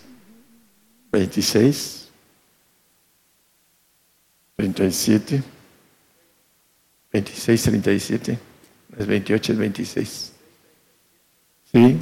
[1.10, 2.08] 26,
[4.56, 5.42] 37,
[7.12, 8.38] 26, 37,
[8.96, 10.32] es 28, es 26.
[11.70, 11.98] ¿Sí?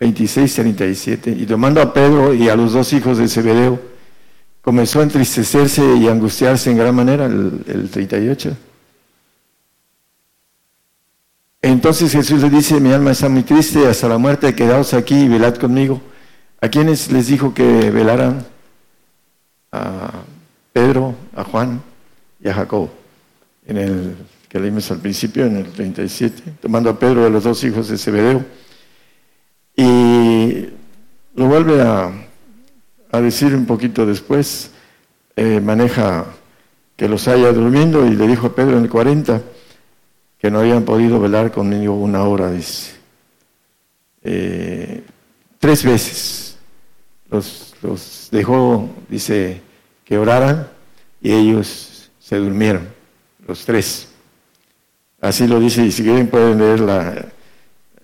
[0.00, 1.30] 26, 37.
[1.32, 3.78] Y tomando a Pedro y a los dos hijos de Zebedeo,
[4.62, 8.56] comenzó a entristecerse y angustiarse en gran manera, el, 38.
[11.66, 15.28] Entonces Jesús le dice, mi alma está muy triste hasta la muerte, quedaos aquí y
[15.28, 15.98] velad conmigo.
[16.60, 18.44] ¿A quiénes les dijo que velaran?
[19.72, 20.10] A
[20.74, 21.80] Pedro, a Juan
[22.38, 22.90] y a Jacob.
[23.66, 24.14] En el
[24.46, 27.96] que leímos al principio, en el 37, tomando a Pedro a los dos hijos de
[27.96, 28.44] Zebedeo
[29.74, 30.66] y
[31.34, 32.12] lo vuelve a,
[33.22, 34.70] decir un poquito después,
[35.34, 36.26] eh, maneja
[36.94, 39.40] que los haya durmiendo y le dijo a Pedro en el 40
[40.44, 42.96] que no habían podido velar conmigo una hora, dice.
[44.22, 45.02] Eh,
[45.58, 46.58] tres veces
[47.30, 49.62] los, los dejó, dice,
[50.04, 50.68] que oraran
[51.22, 52.86] y ellos se durmieron,
[53.48, 54.08] los tres.
[55.18, 57.24] Así lo dice, y si quieren pueden leer la,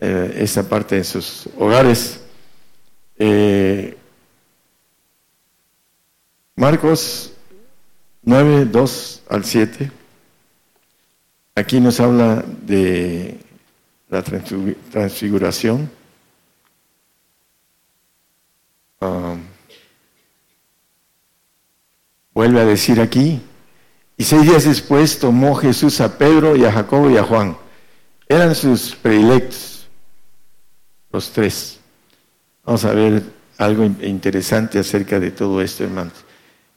[0.00, 2.22] eh, esa parte en sus hogares.
[3.18, 3.98] Eh,
[6.56, 7.34] Marcos
[8.22, 9.99] 9, 2 al 7.
[11.60, 13.38] Aquí nos habla de
[14.08, 15.90] la transfiguración.
[18.98, 19.36] Ah,
[22.32, 23.42] vuelve a decir aquí,
[24.16, 27.58] y seis días después tomó Jesús a Pedro y a Jacobo y a Juan.
[28.26, 29.86] Eran sus predilectos
[31.12, 31.78] los tres.
[32.64, 33.22] Vamos a ver
[33.58, 36.24] algo interesante acerca de todo esto, hermanos.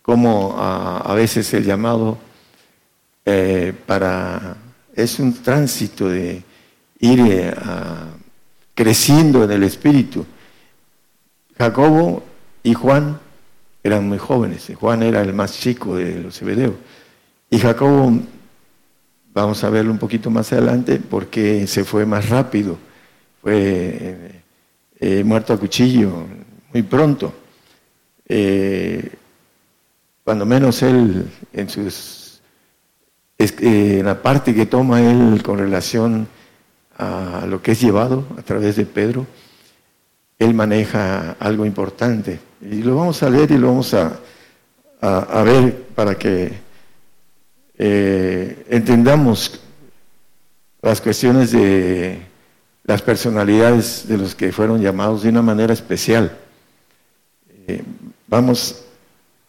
[0.01, 2.17] Cómo a, veces el llamado
[3.23, 4.57] eh, para
[4.95, 6.43] es un tránsito de
[6.99, 7.53] ir eh,
[8.73, 10.25] creciendo en el espíritu.
[11.57, 12.23] Jacobo
[12.63, 13.19] y Juan
[13.83, 14.71] eran muy jóvenes.
[14.79, 16.73] Juan era el más chico de los hebreos.
[17.49, 18.19] Y Jacobo,
[19.33, 22.77] vamos a verlo un poquito más adelante, porque se fue más rápido
[23.43, 24.41] fue
[25.01, 26.25] eh, muerto a cuchillo
[26.71, 27.33] muy pronto.
[28.25, 29.11] Eh,
[30.23, 32.22] cuando menos él, en, sus,
[33.37, 36.27] eh, la parte que toma él con relación
[36.97, 39.25] a lo que es llevado a través de Pedro,
[40.39, 42.39] él maneja algo importante.
[42.61, 44.19] Y lo vamos a leer y lo vamos a,
[45.01, 46.53] a, ver para que
[47.77, 49.59] eh, entendamos
[50.81, 52.21] las cuestiones de
[52.85, 56.37] las personalidades de los que fueron llamados de una manera especial.
[57.67, 57.83] Eh,
[58.27, 58.83] vamos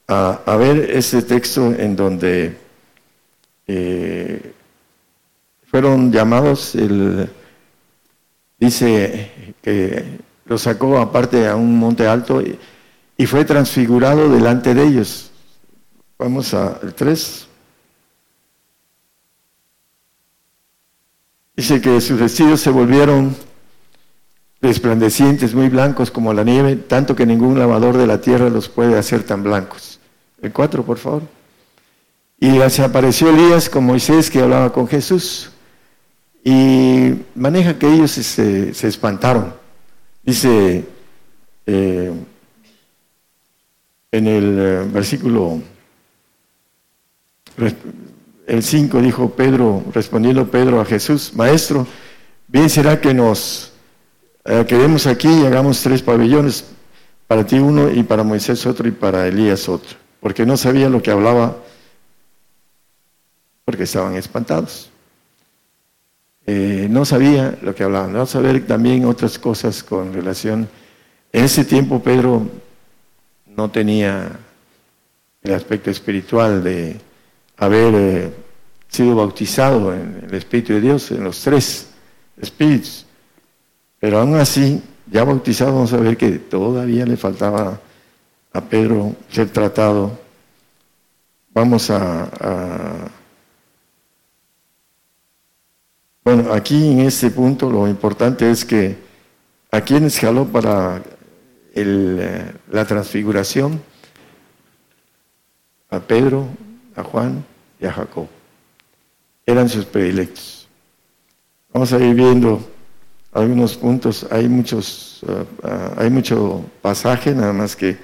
[0.06, 2.63] a, a, ver ese texto en donde
[3.66, 4.54] eh,
[5.66, 7.28] fueron llamados, el,
[8.58, 12.58] dice que lo sacó aparte a un monte alto y,
[13.16, 15.30] y fue transfigurado delante de ellos.
[16.18, 17.48] Vamos al 3.
[21.56, 23.36] Dice que sus vestidos se volvieron
[24.60, 28.98] resplandecientes, muy blancos como la nieve, tanto que ningún lavador de la tierra los puede
[28.98, 30.00] hacer tan blancos.
[30.40, 31.22] El 4, por favor.
[32.38, 35.50] Y se apareció Elías con Moisés que hablaba con Jesús.
[36.44, 39.54] Y maneja que ellos se, se espantaron.
[40.22, 40.84] Dice
[41.66, 42.12] eh,
[44.12, 45.60] en el eh, versículo
[48.46, 51.86] el 5 dijo Pedro, respondiendo Pedro a Jesús, Maestro,
[52.48, 53.72] bien será que nos
[54.44, 56.64] eh, quedemos aquí y hagamos tres pabellones,
[57.26, 61.02] para ti uno y para Moisés otro y para Elías otro, porque no sabían lo
[61.02, 61.56] que hablaba,
[63.74, 64.88] porque estaban espantados.
[66.46, 68.12] Eh, no sabía lo que hablaban.
[68.12, 70.68] Vamos a ver también otras cosas con relación.
[71.32, 72.46] En ese tiempo Pedro
[73.48, 74.30] no tenía
[75.42, 77.00] el aspecto espiritual de
[77.56, 78.30] haber eh,
[78.86, 81.88] sido bautizado en el Espíritu de Dios, en los tres
[82.40, 83.06] espíritus.
[83.98, 84.80] Pero aún así,
[85.10, 87.80] ya bautizado, vamos a ver que todavía le faltaba
[88.52, 90.16] a Pedro ser tratado.
[91.52, 93.10] Vamos a
[96.24, 98.96] Bueno, aquí en este punto lo importante es que
[99.70, 101.02] a quienes jaló para
[101.74, 103.82] eh, la transfiguración,
[105.90, 106.46] a Pedro,
[106.96, 107.44] a Juan
[107.78, 108.26] y a Jacob.
[109.44, 110.66] Eran sus predilectos.
[111.72, 112.66] Vamos a ir viendo
[113.30, 114.26] algunos puntos.
[114.30, 117.98] Hay muchos, uh, uh, hay mucho pasaje, nada más que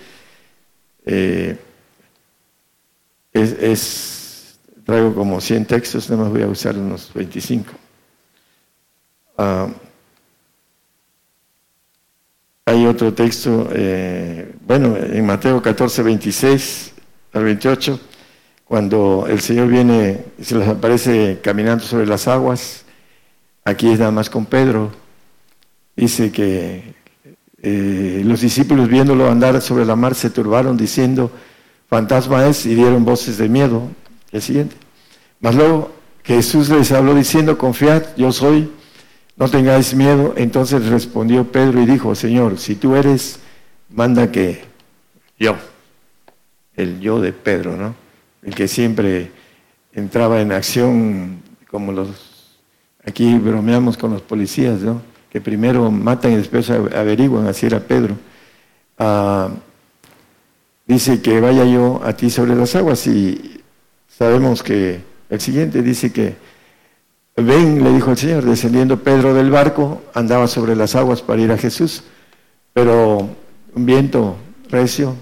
[1.07, 1.57] eh,
[3.33, 7.80] es, traigo como 100 textos, nada más voy a usar unos 25.
[9.43, 9.69] Ah,
[12.67, 16.93] hay otro texto, eh, bueno, en Mateo 14, 26
[17.33, 17.99] al 28,
[18.67, 22.85] cuando el Señor viene y se les aparece caminando sobre las aguas,
[23.65, 24.93] aquí es nada más con Pedro,
[25.97, 26.95] dice que
[27.63, 31.31] eh, los discípulos viéndolo andar sobre la mar se turbaron diciendo,
[31.89, 33.89] fantasma es, y dieron voces de miedo.
[34.33, 34.77] El siguiente.
[35.41, 35.93] Mas luego
[36.25, 38.71] Jesús les habló diciendo, confiad, yo soy
[39.41, 40.35] no tengáis miedo.
[40.37, 43.41] Entonces respondió Pedro y dijo, Señor, si tú eres,
[43.89, 44.63] manda que
[45.39, 45.57] yo,
[46.77, 47.95] el yo de Pedro, ¿no?
[48.43, 49.31] El que siempre
[49.95, 51.41] entraba en acción
[51.71, 52.59] como los,
[53.05, 55.01] aquí bromeamos con los policías, ¿no?
[55.31, 58.17] Que primero matan y después averiguan, así era Pedro.
[58.99, 59.49] Ah,
[60.87, 63.63] dice que vaya yo a ti sobre las aguas y
[64.07, 65.01] sabemos que
[65.31, 66.35] el siguiente dice que
[67.45, 71.53] Ven, le dijo el Señor, descendiendo Pedro del barco, andaba sobre las aguas para ir
[71.53, 72.03] a Jesús,
[72.73, 73.29] pero
[73.75, 74.37] un viento
[74.69, 75.15] recio,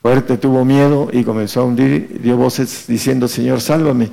[0.00, 4.10] fuerte, tuvo miedo y comenzó a hundir, dio voces diciendo, Señor, sálvame.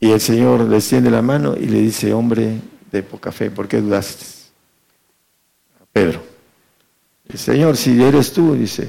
[0.00, 2.60] Y el Señor desciende la mano y le dice, hombre
[2.92, 4.24] de poca fe, ¿por qué dudaste?
[5.80, 6.22] A Pedro.
[7.28, 8.88] El Señor, si eres tú, dice,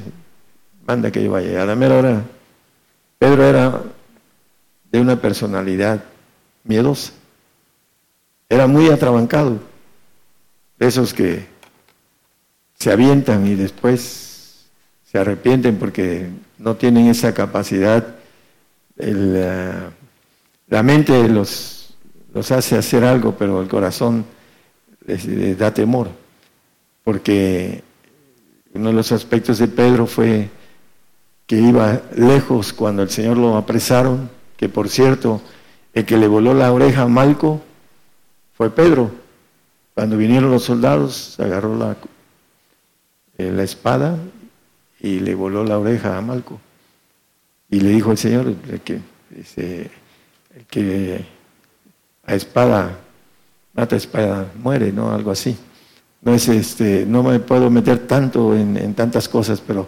[0.85, 1.63] manda que yo vaya.
[1.63, 2.23] A la mera hora,
[3.17, 3.81] Pedro era
[4.91, 6.03] de una personalidad
[6.64, 7.14] miedosa.
[8.48, 9.60] Era muy atrabancado,
[10.80, 11.45] esos que
[12.80, 14.65] se avientan y después
[15.03, 18.15] se arrepienten porque no tienen esa capacidad.
[18.98, 19.90] Eh,
[20.68, 21.95] la mente los,
[22.34, 24.26] los hace hacer algo, pero el corazón
[25.06, 26.10] les, da temor,
[27.03, 27.84] porque
[28.73, 30.49] uno de los aspectos de Pedro fue
[31.48, 35.41] que iba lejos cuando el Señor lo apresaron, que por cierto,
[35.94, 37.61] el que le voló la oreja a Malco
[38.53, 39.11] fue Pedro.
[39.94, 41.98] Cuando vinieron los soldados, agarró la,
[43.38, 44.18] eh, espada
[44.99, 46.60] y le voló la oreja a Malco.
[47.70, 49.02] Y le dijo al Señor, el que,
[50.74, 51.26] el
[52.26, 52.99] a espada,
[53.74, 55.11] mata espada, muere, ¿no?
[55.14, 55.57] Algo así.
[56.22, 59.88] No, es este, no me puedo meter tanto en tantas cosas, pero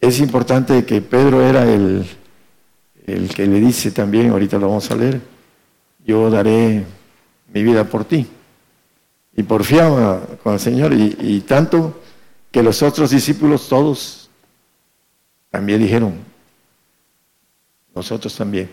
[0.00, 2.06] es importante que Pedro era el,
[3.10, 5.20] el que le dice también, ahorita lo vamos a leer,
[6.04, 6.84] yo daré
[7.52, 8.26] mi vida por ti.
[9.36, 12.00] Y porfiaba con el Señor y, tanto
[12.50, 14.30] que los otros discípulos todos
[15.50, 16.14] también dijeron,
[17.94, 18.68] nosotros también.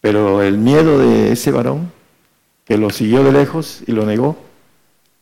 [0.00, 1.90] Pero el miedo de ese varón,
[2.64, 4.36] que lo siguió de lejos y lo negó,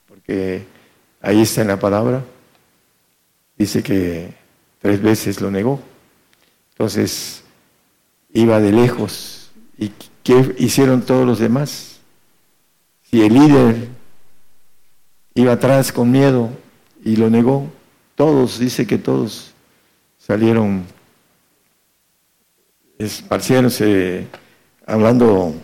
[0.07, 0.66] porque
[1.20, 2.23] ahí está en la palabra,
[3.57, 4.35] dice que
[4.81, 5.81] tres veces lo negó.
[6.73, 7.41] Entonces,
[8.32, 9.50] iba de lejos.
[9.78, 9.92] ¿Y
[10.22, 12.00] qué hicieron todos los demás?
[13.10, 13.88] Si el líder
[15.34, 16.50] iba atrás con miedo
[17.04, 17.70] y lo negó,
[18.14, 19.52] todos, dice que todos
[20.18, 20.84] salieron
[22.98, 24.26] esparciéndose,
[24.86, 25.54] hablando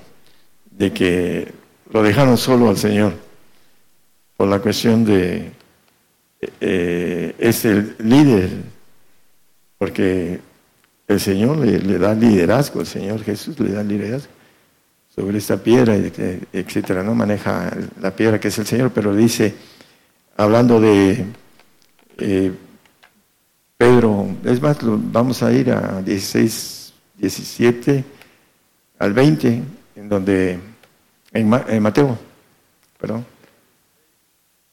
[0.70, 1.52] de que
[1.90, 3.14] lo dejaron solo al Señor
[4.36, 5.52] por la cuestión de
[6.60, 8.50] eh, es el líder,
[9.78, 10.40] porque
[11.08, 14.30] el Señor le, da liderazgo, el Señor Jesús le da liderazgo
[15.14, 19.54] sobre esta piedra, etcétera, no maneja la piedra que es el Señor, pero dice,
[20.36, 21.24] hablando de
[22.18, 22.52] eh,
[23.76, 28.04] Pedro, es más, vamos a ir a 16, 17
[28.98, 29.62] al 20,
[29.96, 30.60] en donde,
[31.32, 32.18] en, en Mateo,
[33.00, 33.24] perdón,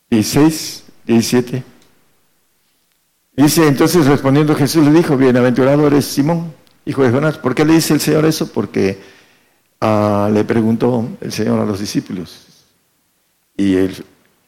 [0.10, 1.75] 16, 17.
[3.36, 6.54] Dice, entonces respondiendo Jesús le dijo, bienaventurado eres Simón,
[6.86, 7.38] hijo de Jonás.
[7.38, 8.52] ¿Por qué le dice el Señor eso?
[8.52, 9.00] Porque
[9.82, 12.46] ah, le preguntó el Señor a los discípulos.
[13.58, 13.96] Y él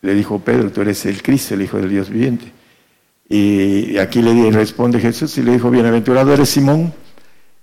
[0.01, 2.51] le dijo, Pedro, tú eres el Cristo, el Hijo del Dios viviente.
[3.30, 6.93] Y aquí le responde Jesús y le dijo, bienaventurado eres Simón,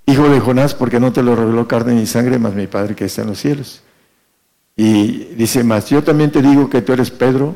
[0.05, 3.07] hijo de Jonás, porque no te lo reveló carne ni sangre, más mi Padre que
[3.07, 3.83] está en los cielos.
[4.77, 7.55] Y dice más, yo también te digo que tú eres Pedro,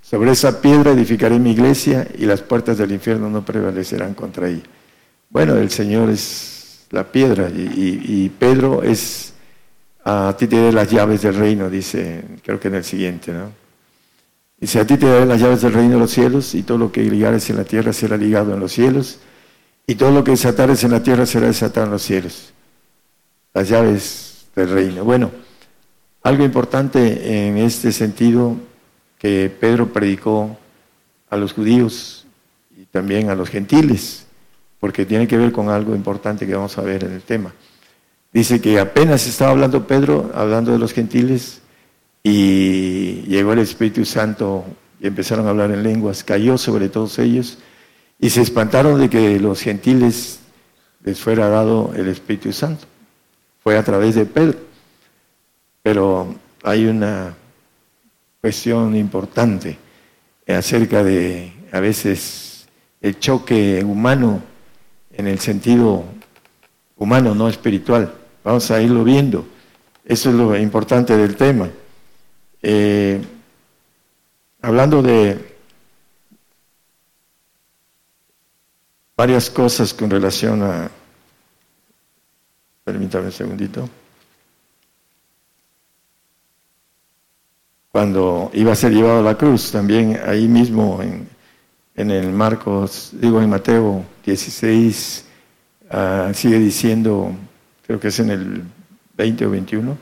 [0.00, 4.62] sobre esa piedra edificaré mi iglesia y las puertas del infierno no prevalecerán contra ella.
[5.30, 9.34] Bueno, el Señor es la piedra y, Pedro es,
[10.04, 13.52] a ti te daré las llaves del reino, dice, creo que en el siguiente, ¿no?
[14.58, 16.90] Dice, a ti te daré las llaves del reino de los cielos y todo lo
[16.90, 19.20] que ligares en la tierra será ligado en los cielos
[19.86, 22.52] y todo lo que desatares en la tierra será desatado en los cielos.
[23.54, 25.04] Las llaves del reino.
[25.04, 25.30] Bueno,
[26.22, 28.56] algo importante en este sentido
[29.18, 30.56] que Pedro predicó
[31.30, 32.26] a los judíos
[32.76, 34.26] y también a los gentiles,
[34.80, 37.52] porque tiene que ver con algo importante que vamos a ver en el tema.
[38.32, 41.60] Dice que apenas estaba hablando Pedro, hablando de los gentiles,
[42.22, 44.64] y llegó el Espíritu Santo
[45.00, 47.58] y empezaron a hablar en lenguas, cayó sobre todos ellos
[48.18, 50.40] y se espantaron de que los gentiles
[51.04, 52.86] les fuera dado el Espíritu Santo.
[53.62, 54.58] Fue a través de Pedro.
[55.82, 56.34] Pero
[56.64, 57.34] hay una
[58.48, 59.76] cuestión importante
[60.46, 62.66] acerca de a veces
[62.98, 64.42] el choque humano
[65.12, 66.02] en el sentido
[66.96, 68.14] humano, no espiritual.
[68.42, 69.46] Vamos a irlo viendo.
[70.02, 71.68] Eso es lo importante del tema.
[72.62, 73.20] Eh,
[74.62, 75.56] hablando de
[79.14, 80.90] varias cosas con relación a...
[82.82, 83.90] Permítame un segundito.
[87.98, 93.42] Cuando iba a ser llevado a la cruz, también ahí mismo en, el Marcos, digo
[93.42, 95.24] en Mateo 16,
[95.90, 97.32] ah, sigue diciendo,
[97.84, 98.62] creo que es en el
[99.16, 99.98] 20 o 21,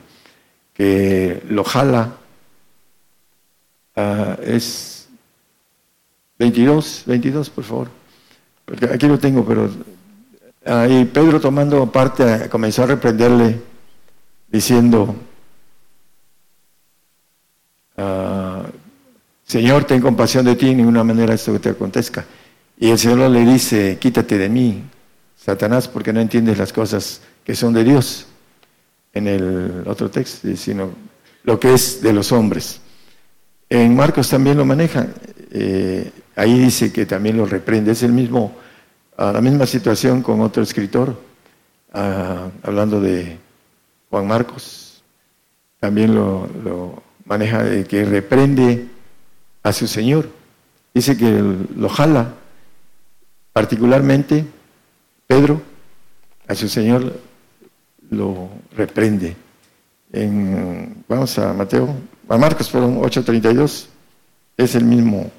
[0.75, 2.13] que lo jala,
[3.95, 5.09] uh, es
[6.37, 7.87] 22, 22 por favor,
[8.63, 9.71] porque aquí lo tengo, pero
[10.63, 13.59] ahí Pedro tomando parte comenzó a reprenderle
[14.51, 15.15] diciendo,
[17.97, 18.63] Ah,
[19.43, 22.25] Señor, ten compasión de ti, en ninguna manera esto que te acontezca.
[22.77, 24.83] Y el Señor le dice, quítate de mí,
[25.35, 28.27] Satanás, porque no entiendes las cosas que son de Dios,
[29.13, 30.91] en el otro texto, sino
[31.43, 32.81] lo que es de los hombres.
[33.69, 35.07] En Marcos también lo maneja,
[35.51, 38.55] eh, ahí dice que también lo reprende, es el mismo,
[39.17, 41.19] la misma situación con otro escritor,
[41.93, 43.37] ah, hablando de
[44.09, 45.01] Juan Marcos,
[45.79, 48.87] también lo maneja de que reprende
[49.63, 50.29] a su Señor.
[50.93, 51.43] Dice que
[51.75, 52.33] lo jala,
[53.53, 54.45] particularmente
[55.27, 55.61] Pedro,
[56.47, 57.19] a su Señor
[58.09, 59.35] lo reprende.
[60.11, 61.93] En, vamos a Mateo,
[62.29, 63.87] a Marcos, perdón, 8.32,
[64.55, 65.29] es el mismo,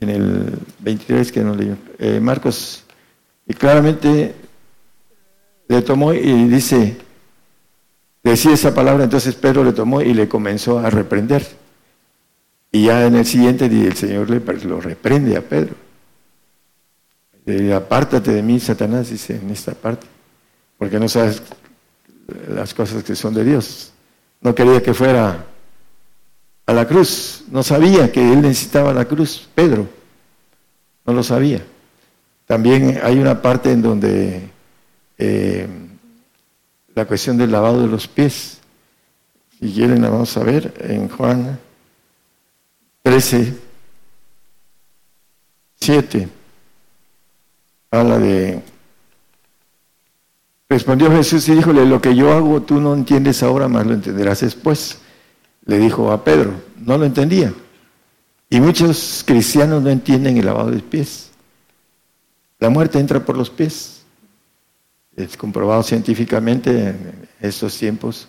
[0.00, 1.76] en el 23 que no leí.
[1.98, 2.84] Eh, Marcos,
[3.46, 4.34] y claramente
[5.68, 6.96] le tomó y dice,
[8.30, 11.46] decía esa palabra, entonces Pedro le tomó y le comenzó a reprender.
[12.70, 15.74] Y ya en el siguiente día el Señor le, lo reprende a Pedro.
[17.76, 20.06] apártate de mí, Satanás, dice en esta parte,
[20.78, 21.42] porque no sabes
[22.48, 23.92] las cosas que son de Dios.
[24.40, 25.44] No quería que fuera
[26.66, 27.44] a la cruz.
[27.50, 29.86] No sabía que él necesitaba la cruz, Pedro.
[31.04, 31.62] No lo sabía.
[32.46, 34.48] También hay una parte en donde
[35.18, 35.68] eh,
[36.94, 38.58] la cuestión del lavado de los pies.
[39.58, 41.58] Si quieren la vamos a ver en Juan
[43.02, 43.54] 13,
[45.80, 46.28] 7.
[47.90, 48.62] Habla de...
[50.68, 54.40] Respondió Jesús y díjole, lo que yo hago tú no entiendes ahora, más lo entenderás
[54.40, 54.98] después.
[55.66, 57.52] Le dijo a Pedro, no lo entendía.
[58.48, 61.30] Y muchos cristianos no entienden el lavado de pies.
[62.58, 63.91] La muerte entra por los pies.
[65.16, 68.28] Es comprobado científicamente en estos tiempos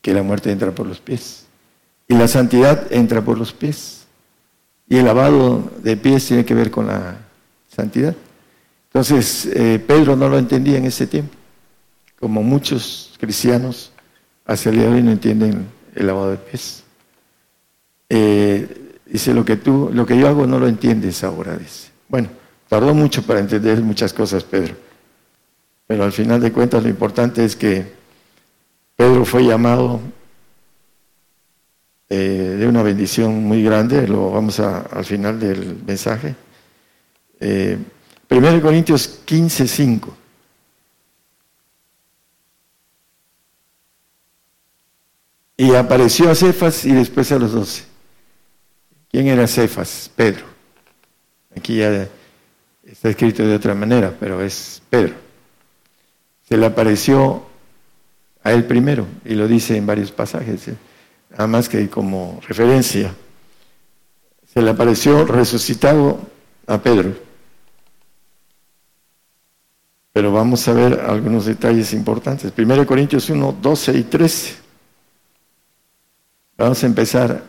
[0.00, 1.46] que la muerte entra por los pies.
[2.06, 4.06] Y la santidad entra por los pies.
[4.88, 7.16] Y el lavado de pies tiene que ver con la
[7.68, 8.14] santidad.
[8.94, 11.34] Entonces, eh, Pedro no lo entendía en ese tiempo,
[12.20, 13.90] como muchos cristianos
[14.46, 15.66] hacia el día de hoy no entienden
[15.96, 16.84] el lavado de pies.
[18.08, 21.90] Eh, dice, lo que tú, lo que yo hago no lo entiendes ahora, dice.
[22.08, 22.28] Bueno,
[22.68, 24.76] tardó mucho para entender muchas cosas, Pedro.
[25.86, 27.86] Pero al final de cuentas lo importante es que
[28.96, 30.00] Pedro fue llamado
[32.08, 36.34] eh, de una bendición muy grande, lo vamos a, al final del mensaje.
[37.40, 37.78] Eh,
[38.30, 40.16] 1 Corintios 15, 5.
[45.56, 47.84] Y apareció a Cefas y después a los doce.
[49.10, 50.10] ¿Quién era Cefas?
[50.14, 50.44] Pedro.
[51.56, 52.08] Aquí ya
[52.84, 55.23] está escrito de otra manera, pero es Pedro.
[56.48, 57.44] Se le apareció
[58.42, 60.76] a él primero y lo dice en varios pasajes, ¿eh?
[61.30, 63.14] nada más que como referencia.
[64.52, 66.20] Se le apareció resucitado
[66.66, 67.14] a Pedro.
[70.12, 72.52] Pero vamos a ver algunos detalles importantes.
[72.56, 74.54] 1 Corintios 1, 12 y 13.
[76.56, 77.42] Vamos a empezar.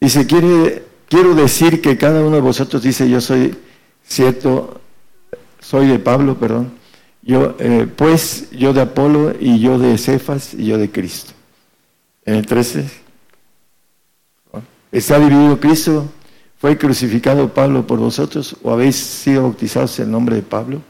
[0.00, 3.54] Dice, quiere, quiero decir que cada uno de vosotros dice, yo soy
[4.06, 4.80] cierto,
[5.64, 6.72] soy de Pablo, perdón,
[7.22, 11.32] yo, eh, pues yo de Apolo y yo de Cefas y yo de Cristo.
[12.24, 12.88] En el 13,
[14.92, 16.10] ¿está dividido Cristo?
[16.58, 20.80] ¿Fue crucificado Pablo por vosotros o habéis sido bautizados en el nombre de Pablo?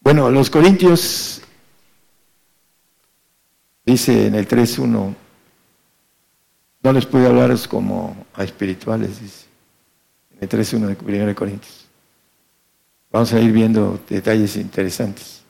[0.00, 1.42] Bueno, los Corintios
[3.84, 5.14] Dice en el 3.1,
[6.82, 9.46] no les pude hablaros como a espirituales, dice.
[10.32, 11.83] En el 3.1 de 1 Corintios.
[13.14, 15.44] Vamos a ir viendo detalles interesantes.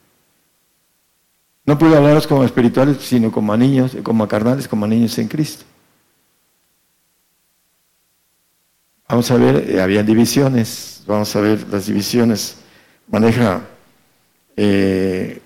[1.65, 5.65] No pude hablaros como espirituales, sino como niños, como a carnales, como niños en Cristo.
[9.09, 12.59] Vamos a ver, eh, habían divisiones, vamos a ver las divisiones.
[13.09, 13.63] Maneja
[14.59, 15.41] eh,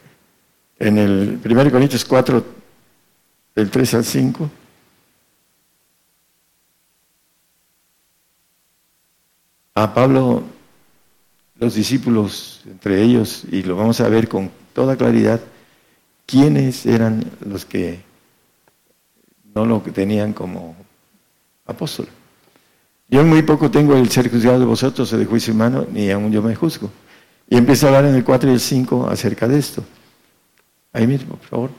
[0.80, 2.44] en el 1 Corintios 4,
[3.54, 4.50] del 3 al 5.
[9.76, 10.57] A Pablo,
[11.58, 15.40] los discípulos, entre ellos, y lo vamos a ver con toda claridad,
[16.24, 18.00] quiénes eran los que
[19.54, 20.76] no lo tenían como
[21.66, 22.08] apóstol.
[23.08, 26.30] Yo muy poco tengo el ser juzgado de vosotros o de juicio humano, ni aún
[26.30, 26.90] yo me juzgo.
[27.48, 29.82] Y empiezo a hablar en el 4 y el 5 acerca de esto.
[30.92, 31.70] Ahí mismo, por favor.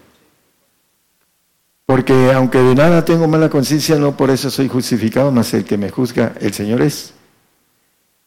[1.86, 5.78] Porque aunque de nada tengo mala conciencia, no por eso soy justificado, más el que
[5.78, 7.14] me juzga, el Señor es.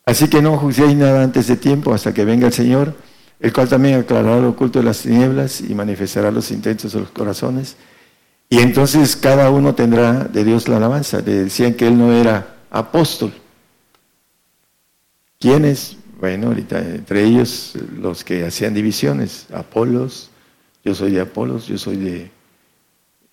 [0.05, 2.95] Así que no juzguéis nada antes de tiempo hasta que venga el Señor,
[3.39, 7.11] el cual también aclarará lo oculto de las tinieblas y manifestará los intentos de los
[7.11, 7.77] corazones.
[8.49, 11.21] Y entonces cada uno tendrá de Dios la alabanza.
[11.21, 13.33] Le decían que él no era apóstol.
[15.39, 15.97] ¿Quiénes?
[16.21, 19.47] Bueno, ahorita entre ellos los que hacían divisiones.
[19.53, 20.31] Apolos,
[20.85, 22.31] yo soy de Apolos, yo soy de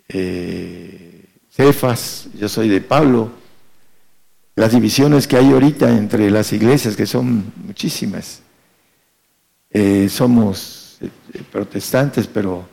[0.08, 3.32] eh, Cefas, yo soy de Pablo,
[4.60, 8.42] las divisiones que hay ahorita entre las iglesias, que son muchísimas.
[9.70, 11.10] Eh, somos eh,
[11.50, 12.68] protestantes, pero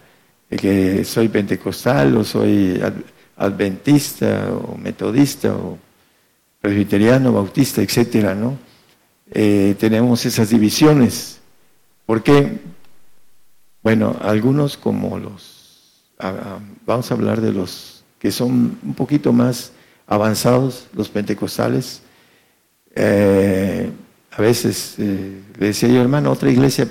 [0.50, 2.82] que soy pentecostal o soy
[3.36, 5.78] adventista o metodista o
[6.60, 8.58] presbiteriano, bautista, etcétera, ¿no?
[9.30, 11.38] tenemos esas divisiones.
[12.04, 12.62] ¿Por qué?
[13.84, 16.02] Bueno, algunos como los
[16.84, 19.70] vamos a hablar de los que son un poquito más
[20.06, 22.02] avanzados, los pentecostales.
[22.94, 23.90] Eh,
[24.30, 26.88] a veces eh, le decía yo, hermano, otra iglesia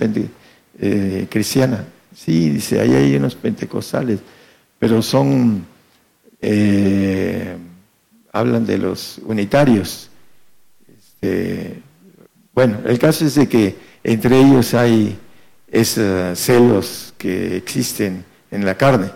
[0.79, 1.85] eh, cristiana.
[2.13, 4.19] Sí, dice, ahí hay unos pentecostales,
[4.79, 5.65] pero son,
[8.31, 10.09] hablan de los unitarios.
[10.87, 11.81] Este,
[12.53, 15.17] bueno, el caso es de que entre ellos hay
[15.67, 19.11] esos celos que existen en la carne.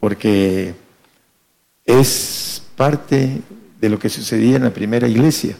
[0.00, 0.74] porque
[1.84, 3.42] es parte
[3.80, 5.56] de lo que sucedía en la primera iglesia.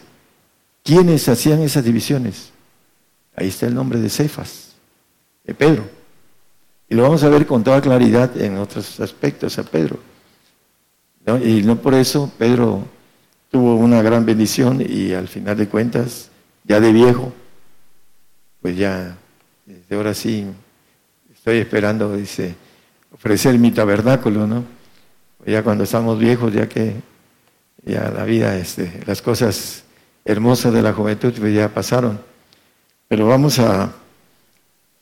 [0.83, 2.51] ¿Quiénes hacían esas divisiones?
[3.35, 4.71] Ahí está el nombre de Cefas,
[5.43, 5.83] de Pedro.
[6.87, 9.99] Y lo vamos a ver con toda claridad en otros aspectos a Pedro.
[11.43, 12.85] Y no por eso Pedro
[13.51, 16.29] tuvo una gran bendición y al final de cuentas,
[16.63, 17.33] ya de viejo,
[18.61, 19.17] pues ya,
[19.65, 20.45] desde ahora sí,
[21.33, 22.55] estoy esperando, dice,
[23.11, 24.63] ofrecer mi tabernáculo, ¿no?
[25.45, 27.08] Ya cuando estamos viejos, ya que
[27.89, 29.83] ya la vida, este, las cosas
[30.25, 32.19] hermosas de la juventud pues ya pasaron.
[33.07, 33.91] Pero vamos a,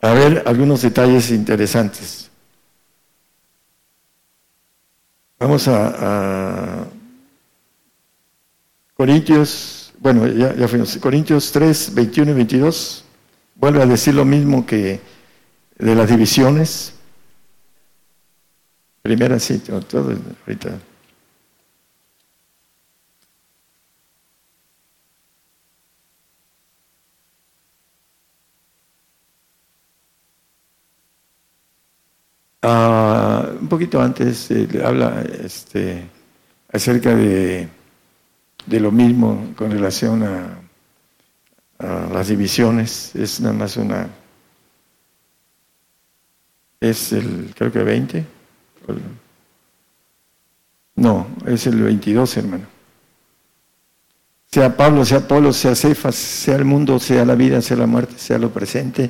[0.01, 2.29] a ver algunos detalles interesantes.
[5.39, 6.87] Vamos a,
[8.95, 13.03] Corintios, bueno, ya, ya fuimos, Corintios 3, 21 y 22,
[13.53, 14.99] vuelve a decir lo mismo que
[15.77, 16.93] de las divisiones.
[19.03, 20.79] Primera sí, todo ahorita.
[32.69, 36.03] Ah, un poquito antes eh, habla este,
[36.69, 37.69] acerca de,
[38.65, 40.59] de, lo mismo con relación a,
[42.11, 43.15] las divisiones.
[43.15, 44.09] Es nada más una.
[46.81, 48.25] Es el, creo que 20.
[50.95, 52.65] No, es el 22, hermano.
[54.51, 58.15] Sea Pablo, sea Apolo, sea Cefas, sea el mundo, sea la vida, sea la muerte,
[58.17, 59.09] sea lo presente,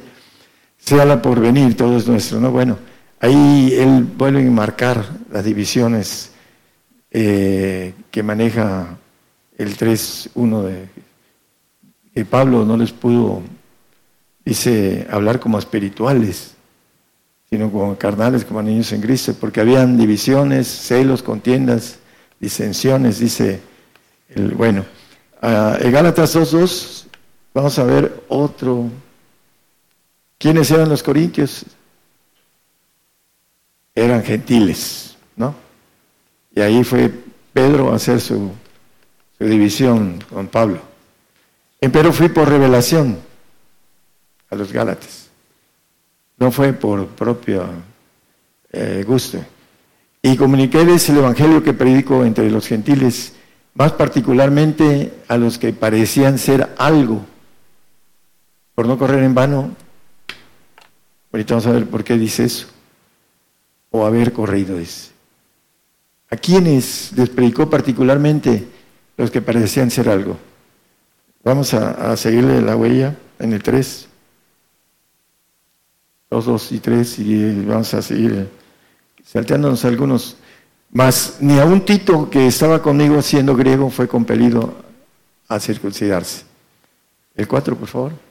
[0.77, 2.51] sea la porvenir, todo es nuestro, ¿no?
[2.51, 2.77] Bueno,
[3.19, 6.31] ahí él vuelve a enmarcar las divisiones
[7.11, 8.97] eh, que maneja
[9.57, 10.87] el 3.1
[12.13, 13.43] de Pablo no les pudo,
[14.43, 16.57] dice, hablar como espirituales
[17.49, 21.99] sino como carnales, como niños en Cristo, porque habían divisiones, celos, contiendas,
[22.39, 23.61] disensiones, dice
[24.29, 24.85] el bueno.
[25.41, 27.05] Uh, en Gálatas 2.2
[27.53, 28.89] vamos a ver otro.
[30.37, 31.65] ¿Quiénes eran los corintios?
[33.97, 35.55] Eran gentiles, ¿no?
[36.55, 37.11] Y ahí fue
[37.51, 38.51] Pedro a hacer su,
[39.39, 40.79] división con Pablo.
[41.79, 43.17] Pero fui por revelación
[44.49, 45.27] a los Gálatas
[46.37, 47.65] no fue por propio
[48.71, 49.39] eh, gusto.
[50.21, 53.33] Y comuniquéles el Evangelio que predico entre los gentiles,
[53.73, 57.25] más particularmente a los que parecían ser algo,
[58.75, 59.75] por no correr en vano.
[61.31, 62.67] Ahorita vamos a ver por qué dice eso,
[63.99, 65.11] o haber corrido, dice.
[66.29, 67.29] ¿A quiénes les
[67.69, 68.67] particularmente
[69.15, 70.37] los que parecían ser algo?
[71.43, 74.07] Vamos a, seguirle la huella en el 3
[76.29, 78.49] dos, dos y tres, y vamos a seguir
[79.25, 80.37] salteándonos algunos.
[80.91, 84.75] Mas ni a un Tito que estaba conmigo siendo griego fue compelido
[85.47, 86.43] a circuncidarse.
[87.35, 88.26] El cuatro, por favor.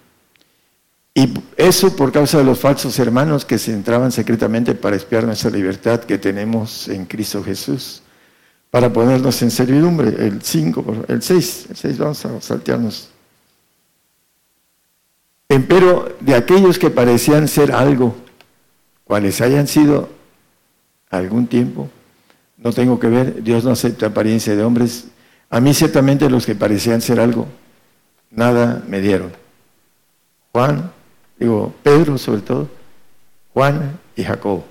[1.18, 5.48] Y eso por causa de los falsos hermanos que se entraban secretamente para espiar nuestra
[5.48, 8.02] libertad que tenemos en Cristo Jesús,
[8.70, 10.09] para ponernos en servidumbre.
[10.09, 13.09] El cinco, el seis, el seis, vamos a saltearnos.
[15.48, 18.14] Empero de aquellos que parecían ser algo,
[19.05, 20.10] cuales hayan sido
[21.09, 21.88] algún tiempo,
[22.59, 25.06] no tengo que ver, Dios no acepta apariencia de hombres.
[25.48, 27.47] A mí ciertamente los que parecían ser algo,
[28.30, 29.32] nada me dieron.
[30.52, 30.93] Juan,
[31.38, 32.68] digo, Pedro sobre todo,
[33.52, 34.62] Juan y Jacob.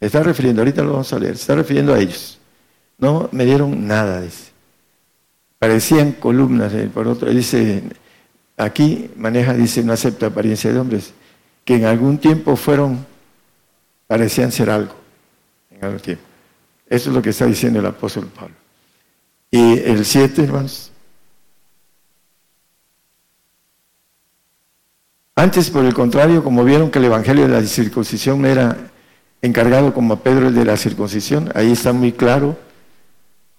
[0.00, 2.38] está refiriendo, ahorita lo vamos a leer, está refiriendo a ellos.
[2.98, 4.52] No me dieron nada, dice.
[5.58, 7.82] Parecían columnas, eh, por otro, dice
[8.56, 11.12] Aquí maneja, dice, no acepta apariencia de hombres,
[11.64, 13.04] que en algún tiempo fueron,
[14.06, 14.94] parecían ser algo,
[15.70, 16.22] en algún tiempo.
[16.88, 18.54] Eso es lo que está diciendo el apóstol Pablo.
[19.50, 20.90] Y el 7, hermanos.
[25.38, 28.90] Antes, por el contrario, como vieron que el evangelio de la circuncisión era
[29.42, 32.58] encargado como a Pedro el de la circuncisión, ahí está muy claro,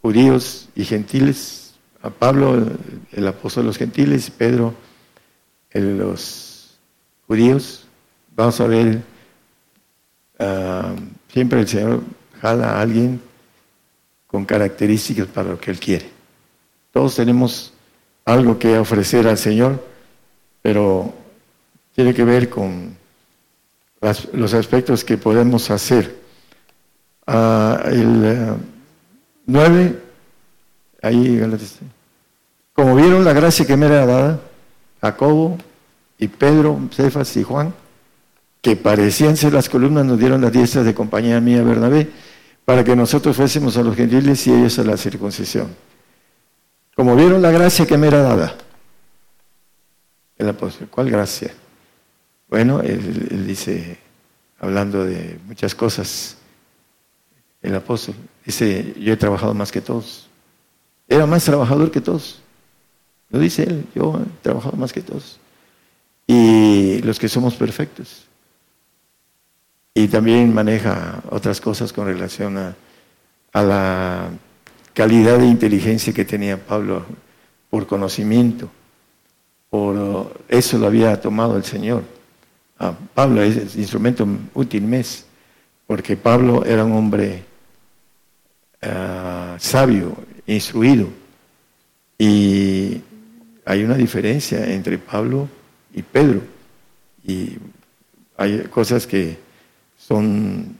[0.02, 2.72] judíos y gentiles, a Pablo
[3.12, 4.74] el apóstol de los gentiles y Pedro
[5.74, 6.80] los
[7.28, 7.86] judíos,
[8.36, 9.04] vamos a ver,
[10.40, 10.96] ah,
[11.32, 12.02] siempre el Señor
[12.42, 13.22] jala a alguien
[14.26, 16.10] con características para lo que Él quiere.
[16.92, 17.72] Todos tenemos
[18.26, 19.86] algo que ofrecer al Señor,
[20.64, 21.14] pero
[21.98, 22.96] tiene que ver con
[24.34, 26.16] los aspectos que podemos hacer.
[27.26, 28.56] Ah, el
[29.48, 30.00] 9,
[31.02, 31.42] ah, ahí,
[32.74, 34.40] como vieron la gracia que me era dada,
[35.02, 35.58] Jacobo
[36.20, 37.74] y Pedro, Cefas y Juan,
[38.62, 42.12] que parecían ser las columnas, nos dieron las diestras de compañía mía Bernabé,
[42.64, 45.76] para que nosotros fuésemos a los gentiles y ellos a la circuncisión.
[46.96, 48.56] Como vieron la gracia que me era dada,
[50.38, 51.52] el apóstol, ¿cuál gracia?
[52.50, 53.98] Bueno, él, dice,
[54.60, 56.38] hablando de muchas cosas,
[57.62, 58.16] el apóstol
[58.46, 60.30] dice, yo he trabajado más que todos.
[61.10, 62.42] Era más trabajador que todos.
[63.30, 65.40] Lo dice él, yo he trabajado más que todos.
[66.26, 68.26] Y los que somos perfectos.
[69.94, 72.76] Y también maneja otras cosas con relación a,
[73.52, 74.30] a la
[74.94, 77.06] calidad de inteligencia que tenía Pablo
[77.70, 78.70] por conocimiento.
[79.70, 82.17] Por eso lo había tomado el Señor.
[83.14, 85.26] Pablo es instrumento útil mes,
[85.88, 87.44] porque Pablo era un hombre
[88.82, 91.08] ah, sabio, instruido.
[92.18, 93.02] Y
[93.66, 95.48] hay una diferencia entre Pablo
[95.94, 96.42] y Pedro.
[97.26, 97.58] Y
[98.38, 99.38] hay cosas que
[99.98, 100.76] son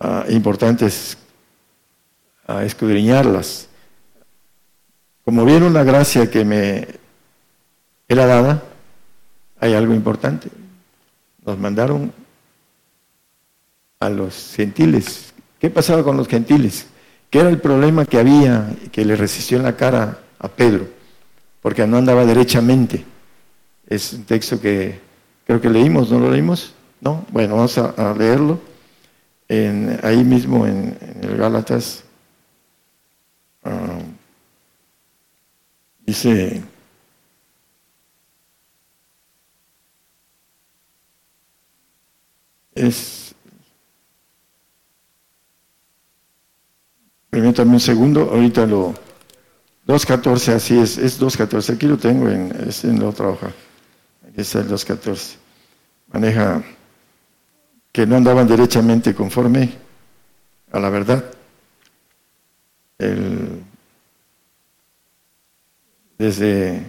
[0.00, 1.18] ah, importantes
[2.46, 3.68] a escudriñarlas.
[5.24, 6.86] Como vieron la gracia que me
[8.08, 8.62] era dada,
[9.58, 10.48] hay algo importante.
[11.46, 12.12] Nos mandaron
[14.00, 15.32] a los gentiles.
[15.60, 16.88] ¿Qué pasaba con los gentiles?
[17.30, 20.88] ¿Qué era el problema que había que le resistió en la cara a Pedro?
[21.62, 23.04] Porque no andaba derechamente.
[23.86, 25.00] Es un texto que
[25.46, 26.74] creo que leímos, ¿no lo leímos?
[27.00, 28.60] No, bueno, vamos a, leerlo.
[29.48, 32.02] En, ahí mismo en, el Gálatas.
[33.62, 34.00] Ah,
[36.04, 36.60] dice
[42.76, 43.34] es
[47.30, 48.94] permítame un segundo, ahorita lo
[49.86, 53.52] 2.14, así es, es 2.14, aquí lo tengo en, es en la otra hoja,
[54.26, 55.36] aquí está el 2.14,
[56.12, 56.62] maneja
[57.92, 59.72] que no andaban derechamente conforme
[60.70, 61.24] a la verdad.
[62.98, 63.62] El,
[66.18, 66.86] desde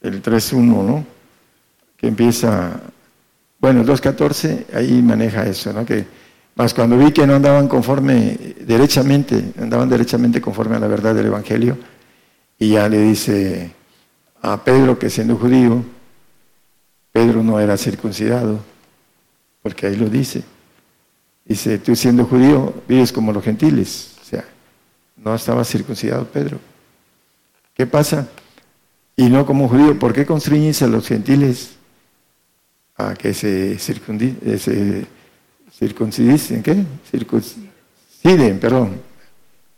[0.00, 1.06] el 3.1, ¿no?
[1.96, 2.80] Que empieza
[3.62, 5.86] bueno, el 2.14 ahí maneja eso, ¿no?
[5.86, 6.04] Que
[6.56, 11.26] más cuando vi que no andaban conforme derechamente, andaban derechamente conforme a la verdad del
[11.26, 11.78] Evangelio,
[12.58, 13.70] y ya le dice
[14.42, 15.84] a Pedro que siendo judío,
[17.12, 18.58] Pedro no era circuncidado,
[19.62, 20.42] porque ahí lo dice.
[21.44, 24.44] Dice, tú siendo judío vives como los gentiles, o sea,
[25.16, 26.58] no estaba circuncidado Pedro.
[27.74, 28.26] ¿Qué pasa?
[29.16, 31.76] Y no como judío, ¿por qué constriñes a los gentiles
[33.18, 35.06] que se, circunciden, se
[35.72, 36.84] circuncidisen, ¿qué?
[37.10, 39.00] Circunciden, perdón.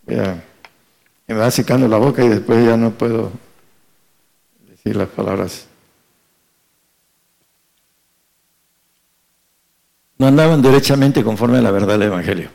[0.07, 3.33] me va secando la boca y después ya no puedo
[4.69, 5.67] decir las palabras.
[10.19, 12.51] No andaban derechamente conforme a la verdad del Evangelio.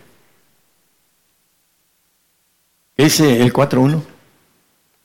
[2.96, 4.02] Ese el 4.1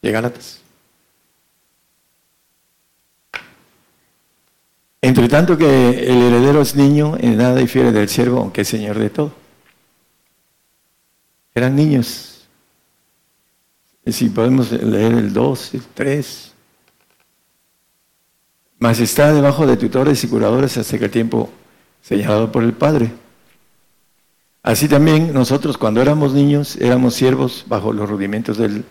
[0.03, 0.64] de Gálatas.
[5.05, 8.98] Entre tanto que el heredero es niño, en nada difiere del siervo, aunque es señor
[8.98, 9.35] de todo.
[11.55, 12.48] Eran niños.
[14.06, 16.55] Si podemos leer el 2, el 3.
[18.78, 21.51] Mas está debajo de tutores y curadores hasta que el tiempo
[22.01, 23.12] señalado por el Padre.
[24.62, 28.86] Así también nosotros cuando éramos niños éramos siervos bajo los rudimentos del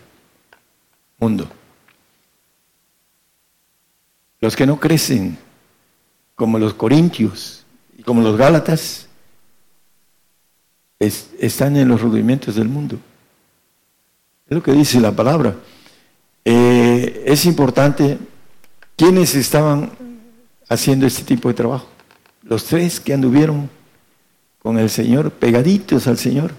[1.18, 1.48] mundo.
[4.40, 5.42] Los que no crecen
[6.34, 7.64] como los corintios
[7.96, 9.08] y como los gálatas,
[10.98, 12.96] están en los rudimentos del mundo.
[14.48, 15.54] Es lo que dice la palabra.
[16.44, 18.18] Eh, es importante
[18.96, 19.90] quiénes estaban
[20.68, 21.88] haciendo este tipo de trabajo.
[22.42, 23.70] Los tres que anduvieron
[24.60, 26.52] con el Señor, pegaditos al Señor.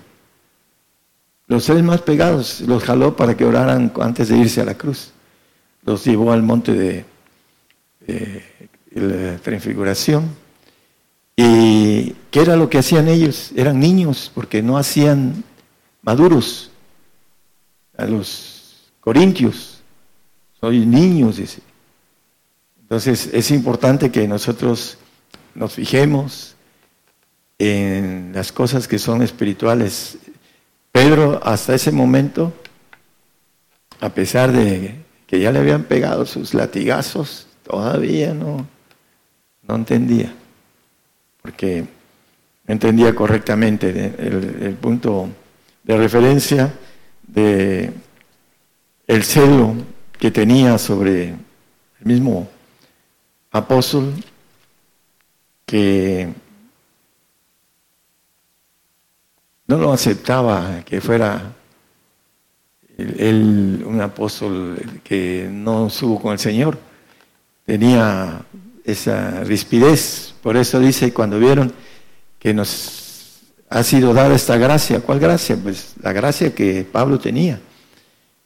[1.48, 5.12] Los tres más pegados los jaló para que oraran antes de irse a la cruz.
[5.84, 7.06] Los llevó al monte de
[9.02, 10.36] la transfiguración.
[11.36, 13.52] ¿Y qué era lo que hacían ellos?
[13.56, 15.44] Eran niños, porque no hacían
[16.02, 16.72] maduros
[17.98, 19.82] a los corintios.
[20.60, 21.62] Soy niños, dice.
[22.82, 24.98] Entonces es importante que nosotros
[25.54, 26.56] nos fijemos
[27.58, 30.18] en las cosas que son espirituales.
[30.92, 32.54] Pedro hasta ese momento,
[34.00, 38.68] a pesar de que ya le habían pegado sus latigazos, todavía no,
[39.68, 40.34] no entendía,
[41.42, 41.86] porque
[42.68, 45.30] entendía correctamente el, punto
[45.84, 46.74] de referencia
[47.28, 47.92] de
[49.08, 49.76] el celo
[50.20, 52.48] que tenía sobre el mismo
[53.52, 54.14] apóstol
[55.66, 56.34] que
[59.68, 61.54] no lo aceptaba que fuera
[62.98, 66.78] él un apóstol que no subo con el Señor.
[67.66, 68.42] Tenía
[68.86, 70.34] esa rispidez.
[70.42, 71.74] Por eso dice, cuando vieron
[72.40, 75.58] que nos ha sido dada esta gracia, ¿cuál gracia?
[75.62, 77.60] Pues la gracia que Pablo tenía,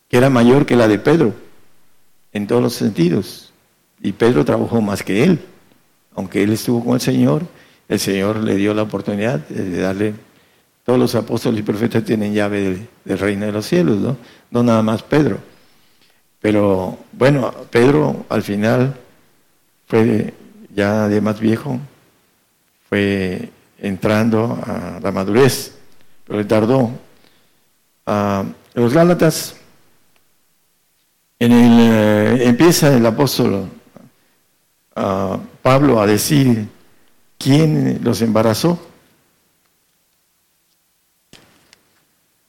[0.08, 1.34] que era mayor que la de Pedro,
[2.34, 3.52] en todos los sentidos.
[4.02, 5.40] Y Pedro trabajó más que él.
[6.16, 7.44] Aunque él estuvo con el Señor,
[7.88, 10.14] el Señor le dio la oportunidad de darle
[10.90, 14.18] todos los apóstoles y profetas tienen llave del, reino de los cielos, ¿no?
[14.50, 15.38] No nada más Pedro.
[16.40, 18.96] Pero bueno, Pedro al final
[19.90, 20.34] fue
[20.74, 21.80] ya de más viejo,
[22.88, 23.50] fue
[23.80, 25.76] entrando a la madurez,
[26.26, 26.92] pero tardó.
[28.06, 28.44] a
[28.76, 29.56] los Gálatas,
[31.40, 33.68] en el, eh, empieza el apóstol
[35.62, 36.68] Pablo a decir
[37.38, 38.80] quién los embarazó.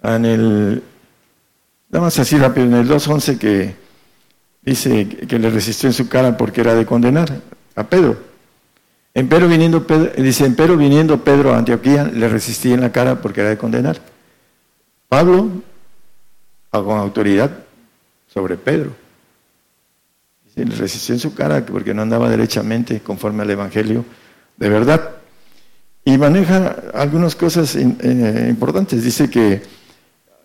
[0.03, 0.83] en el,
[1.91, 3.90] nada más así rápido, en el 2.11 que
[4.63, 7.41] dice que le resistió en su cara porque era de condenar
[7.75, 8.19] a Pedro.
[9.13, 9.85] Empero viniendo
[10.19, 14.01] dice, empero viniendo Pedro a Antioquía, le resistí en la cara porque era de condenar.
[15.09, 15.51] Pablo,
[16.71, 17.51] con autoridad
[18.29, 18.93] sobre Pedro.
[20.45, 24.05] Dice, le resistió en su cara porque no andaba derechamente conforme al Evangelio
[24.57, 25.11] de verdad.
[26.05, 29.03] Y maneja algunas cosas eh, importantes.
[29.03, 29.63] Dice que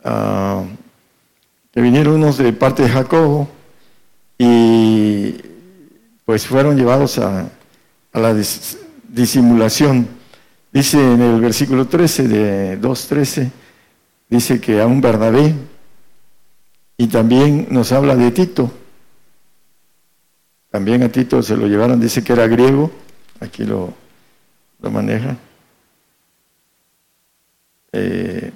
[0.07, 0.63] Ah,
[1.73, 3.49] que vinieron unos de parte de Jacobo
[4.37, 5.35] y
[6.25, 7.49] pues fueron llevados a,
[8.13, 8.33] la
[9.09, 10.07] disimulación.
[10.71, 13.51] Dice en el versículo 13 de 2.13,
[14.29, 15.53] dice que a un Bernabé
[16.97, 18.71] y también nos habla de Tito.
[20.71, 22.91] También a Tito se lo llevaron, dice que era griego,
[23.39, 23.93] aquí lo,
[24.81, 25.37] lo maneja.
[27.91, 28.51] Eh,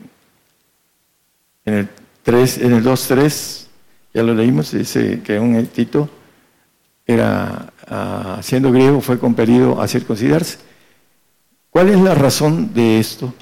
[1.64, 1.90] en el,
[2.24, 3.69] 3, en el 2.3,
[4.14, 6.10] ya lo leímos, dice que un Tito
[7.06, 10.58] era, ah, siendo griego, fue compelido a circuncidarse.
[11.70, 13.34] ¿Cuál es la razón de esto?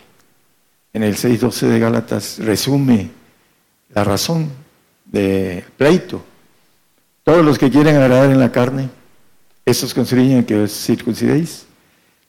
[0.93, 3.09] En el 6.12 de Gálatas resume
[3.93, 4.49] la razón
[5.05, 6.23] de pleito.
[7.23, 8.89] Todos los que quieren agradar en la carne,
[9.65, 11.65] esos constriñen que os circuncidéis,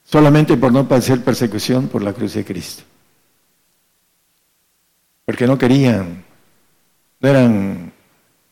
[0.03, 2.83] solamente por no padecer persecución por la cruz de Cristo
[5.29, 6.23] porque no querían,
[7.19, 7.93] no eran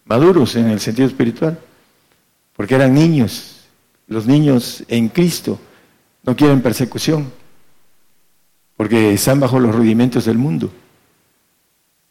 [0.07, 1.59] maduros en el sentido espiritual,
[2.55, 3.65] porque eran niños.
[4.07, 5.59] Los niños en Cristo
[6.23, 7.31] no quieren persecución,
[8.75, 10.71] porque están bajo los rudimentos del mundo.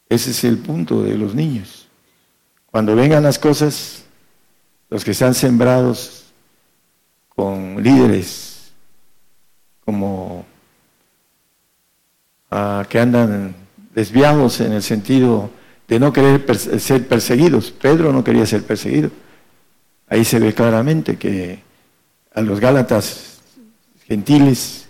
[0.09, 1.89] Ese es el punto de los niños.
[2.71, 4.05] Cuando vengan las cosas,
[4.91, 6.27] los que están sembrados
[7.29, 8.73] con líderes
[9.85, 10.45] como
[12.51, 13.55] ah, que andan
[13.95, 15.51] desviados en el sentido
[15.89, 16.45] de no querer
[16.81, 17.71] ser perseguidos.
[17.71, 19.11] Pedro no quería ser perseguido.
[20.09, 21.61] Ahí se ve claramente que
[22.35, 23.41] a los Gálatas
[24.07, 24.87] gentiles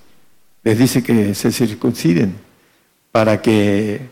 [0.62, 2.34] les dice que se circunciden
[3.12, 4.08] para que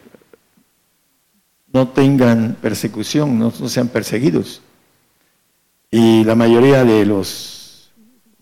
[1.73, 4.62] no tengan persecución, no, sean perseguidos.
[5.90, 7.90] Y la mayoría de los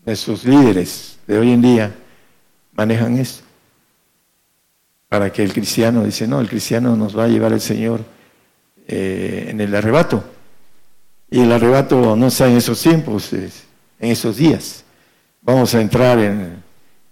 [0.05, 1.95] de sus líderes de hoy en día
[2.73, 3.45] manejan esto
[5.09, 8.03] para que el cristiano dice, no, el cristiano nos va a llevar el Señor
[8.87, 10.25] eh, en el arrebato.
[11.31, 13.51] Y el arrebato no está en esos tiempos, en
[13.99, 14.85] esos días.
[15.41, 16.63] Vamos a entrar en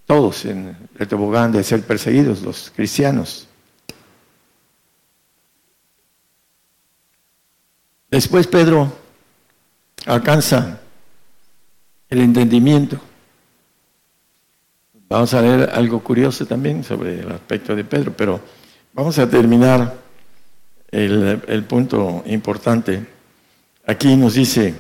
[0.07, 3.49] todos en el tobogán de ser perseguidos, los cristianos.
[8.11, 8.93] Después Pedro
[10.07, 10.81] alcanza
[12.09, 13.01] el entendimiento
[15.11, 18.41] Vamos a ver algo curioso también sobre el aspecto de Pedro, pero
[18.93, 19.93] vamos a terminar
[20.91, 23.07] el, punto importante.
[23.87, 24.75] Aquí nos dice,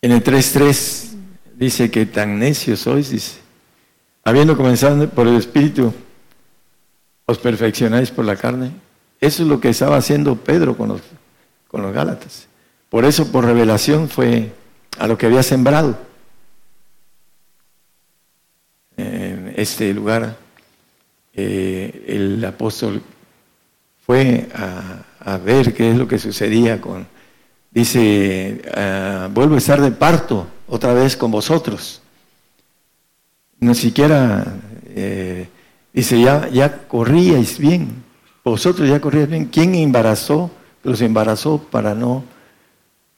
[0.00, 1.10] en el 3.3,
[1.54, 3.38] dice que tan necios sois, dice,
[4.24, 5.92] habiendo comenzado por el Espíritu,
[7.26, 8.72] os perfeccionáis por la carne.
[9.20, 11.02] Eso es lo que estaba haciendo Pedro con los,
[11.68, 12.48] con los Gálatas.
[12.88, 14.52] Por eso, por revelación, fue
[14.98, 15.98] a lo que había sembrado.
[18.96, 20.36] en este lugar,
[21.34, 23.02] eh, el apóstol
[24.04, 27.06] fue a, ver qué es lo que sucedía con,
[27.70, 32.02] dice, ah, vuelvo a estar de parto otra vez con vosotros.
[33.60, 34.44] No siquiera,
[34.88, 35.48] eh,
[35.92, 38.02] dice, ya, ya corríais bien,
[38.44, 39.46] vosotros ya corríais bien.
[39.46, 40.50] ¿Quién embarazó?
[40.82, 42.24] Los embarazó para no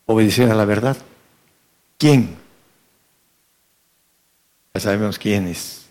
[0.05, 0.97] obedecer a la verdad.
[1.97, 2.36] ¿Quién?
[4.74, 5.85] Ya sabemos quién es.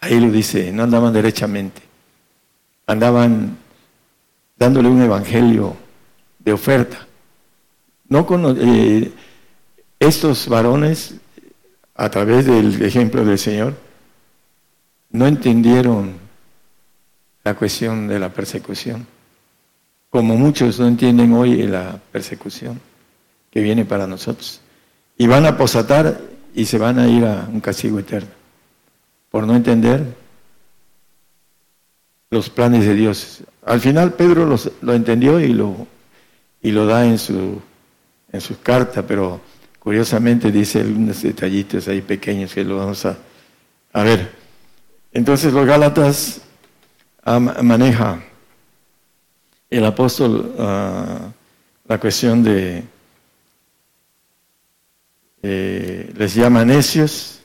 [0.00, 1.82] Ahí lo dice, no andaban derechamente,
[2.86, 3.58] andaban
[4.60, 5.74] dándole un evangelio
[6.38, 7.06] de oferta.
[8.08, 8.26] No
[8.58, 9.10] eh,
[9.98, 11.14] estos varones,
[11.94, 13.74] a través del ejemplo del Señor,
[15.12, 16.12] no entendieron
[17.42, 19.06] la cuestión de la persecución,
[20.10, 22.78] como muchos no entienden hoy la persecución
[23.50, 24.60] que viene para nosotros.
[25.16, 26.20] Y van a posatar
[26.54, 28.30] y se van a ir a un castigo eterno
[29.30, 30.04] por no entender
[32.30, 33.42] los planes de Dios.
[33.64, 35.86] Al final Pedro lo entendió y lo,
[36.62, 37.60] y lo da en su,
[38.32, 39.40] en su carta, pero
[39.78, 43.16] curiosamente dice algunos detallitos ahí pequeños que lo vamos a,
[43.92, 44.32] a ver.
[45.12, 46.40] Entonces los Gálatas
[47.62, 48.22] maneja
[49.68, 51.32] el apóstol ah,
[51.86, 52.84] la cuestión de,
[55.42, 57.40] eh, les llama necios,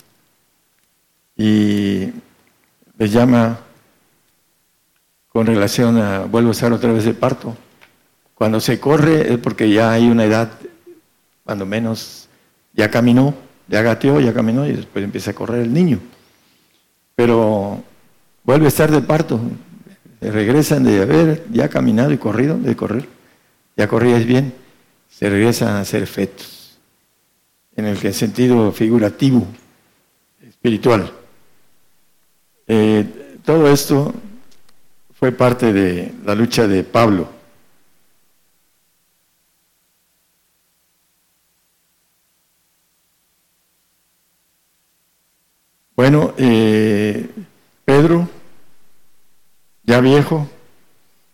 [1.38, 2.12] y
[2.98, 3.60] les llama
[5.36, 7.58] con relación a, vuelvo a usar otra vez el parto,
[8.36, 10.50] cuando se corre es porque ya hay una edad,
[11.44, 12.30] cuando menos
[12.72, 13.34] ya caminó,
[13.68, 16.00] ya gateó, ya caminó y después empieza a correr el niño.
[17.16, 17.84] Pero
[18.46, 19.42] vuelve a estar de parto,
[20.22, 23.06] regresan de haber ya caminado y corrido, de correr,
[23.76, 24.54] ya corrías bien,
[25.10, 26.80] se regresan a ser fetos,
[27.76, 29.46] en el sentido figurativo,
[30.42, 31.12] espiritual.
[32.68, 34.14] Eh, todo esto
[35.26, 37.28] fue parte de la lucha de Pablo.
[45.96, 47.28] Bueno, eh,
[47.84, 48.30] Pedro,
[49.82, 50.48] ya viejo,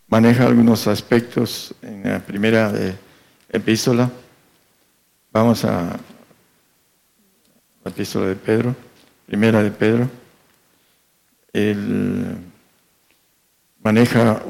[0.08, 2.72] maneja algunos aspectos en la primera
[3.50, 4.10] epístola.
[5.30, 6.00] Vamos a
[7.84, 8.74] la epístola de Pedro,
[9.26, 10.08] primera de Pedro
[11.52, 12.36] él
[13.82, 14.40] maneja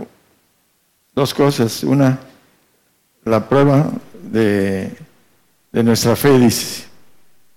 [1.14, 1.82] dos cosas.
[1.84, 2.18] Una,
[3.24, 3.90] la prueba
[4.22, 4.96] de,
[5.72, 6.84] nuestra fe, dice,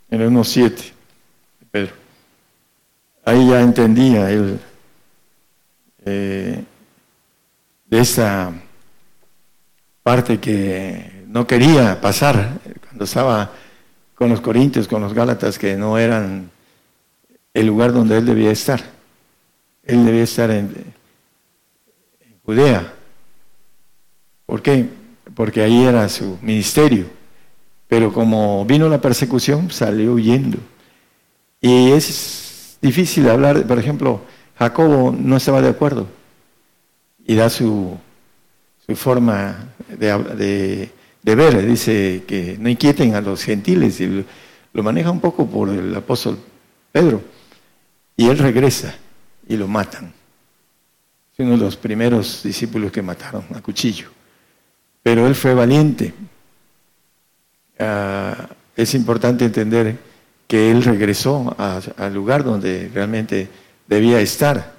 [0.09, 0.91] en el 1.7,
[1.71, 1.93] Pedro.
[3.23, 4.59] Ahí ya entendía él
[6.05, 6.63] eh,
[7.85, 8.53] de esa
[10.03, 13.51] parte que no quería pasar cuando estaba
[14.13, 16.51] con los corintios, con los gálatas, que no eran
[17.53, 18.81] el lugar donde él debía estar.
[19.83, 20.71] Él debía estar en,
[22.45, 22.93] Judea.
[24.45, 24.87] ¿Por qué?
[25.33, 27.05] Porque ahí era su ministerio.
[27.87, 30.57] Pero como vino la persecución, salió huyendo.
[31.61, 34.21] Y es difícil hablar, por ejemplo,
[34.57, 36.07] Jacobo no estaba de acuerdo
[37.25, 37.97] y da su,
[38.95, 40.89] forma de,
[41.23, 41.65] ver.
[41.65, 44.25] Dice que no inquieten a los gentiles y
[44.73, 46.37] lo maneja un poco por el apóstol
[46.91, 47.21] Pedro.
[48.15, 48.95] Y él regresa
[49.47, 50.13] y lo matan.
[51.37, 54.07] Uno de los primeros discípulos que mataron a cuchillo.
[55.03, 56.13] Pero él fue valiente.
[57.77, 59.97] Ah, es importante entender
[60.47, 63.49] que él regresó al lugar donde realmente
[63.87, 64.73] debía estar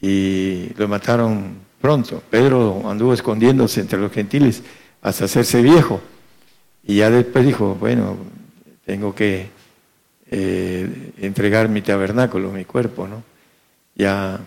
[0.00, 2.22] y lo mataron pronto.
[2.28, 4.62] Pedro anduvo escondiéndose entre los gentiles
[5.02, 6.00] hasta hacerse viejo
[6.84, 8.16] y ya después dijo, bueno,
[8.84, 9.48] tengo que
[10.30, 13.22] eh, entregar mi tabernáculo, mi cuerpo, ¿no?
[13.96, 14.38] ya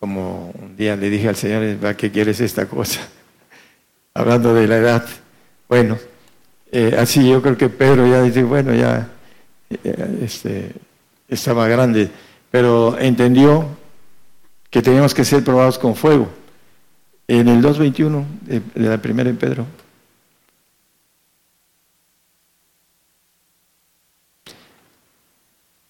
[0.00, 3.00] como un día le dije al Señor, ¿para qué quieres esta cosa?
[4.14, 5.06] Hablando de la edad.
[5.68, 5.98] Bueno,
[6.72, 9.10] eh, así yo creo que Pedro ya dice, bueno, ya
[9.84, 10.72] eh,
[11.28, 12.10] estaba grande,
[12.50, 13.66] pero entendió
[14.70, 16.30] que teníamos que ser probados con fuego.
[17.28, 19.66] En el 2.21 de, de la primera en Pedro.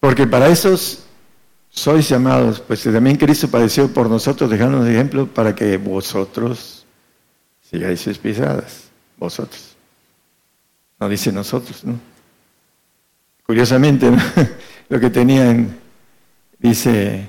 [0.01, 1.05] Porque para esos
[1.71, 6.85] sois llamados, pues también Cristo padeció por nosotros, dejándonos ejemplo para que vosotros
[7.61, 9.75] sigáis sus pisadas, vosotros.
[10.99, 11.99] No dice nosotros, ¿no?
[13.45, 14.11] Curiosamente,
[14.89, 15.77] lo que tenían,
[16.59, 17.27] dice,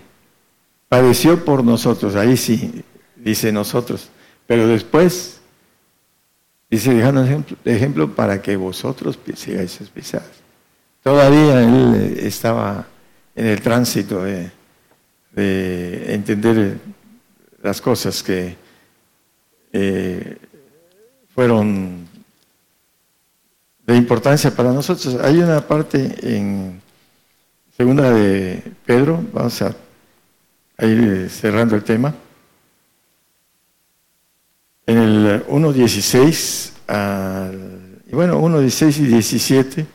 [0.88, 2.84] padeció por nosotros, ahí sí,
[3.16, 4.10] dice nosotros,
[4.46, 5.40] pero después,
[6.68, 10.42] dice, dejándonos ejemplo, ejemplo para que vosotros sigáis sus pisadas.
[11.02, 12.86] Todavía él estaba
[13.34, 14.50] en el tránsito de,
[15.34, 16.78] entender
[17.62, 18.54] las cosas que
[19.72, 20.36] eh,
[21.34, 22.06] fueron
[23.86, 25.16] de importancia para nosotros.
[25.22, 26.82] Hay una parte en
[27.74, 29.74] segunda de Pedro, vamos a,
[30.84, 32.14] ir cerrando el tema.
[34.84, 36.72] En el 1.16,
[38.10, 39.86] y bueno, 1.16 y 17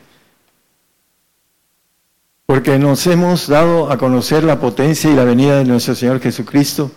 [2.48, 6.90] porque nos hemos dado a conocer la potencia y la venida de nuestro Señor Jesucristo,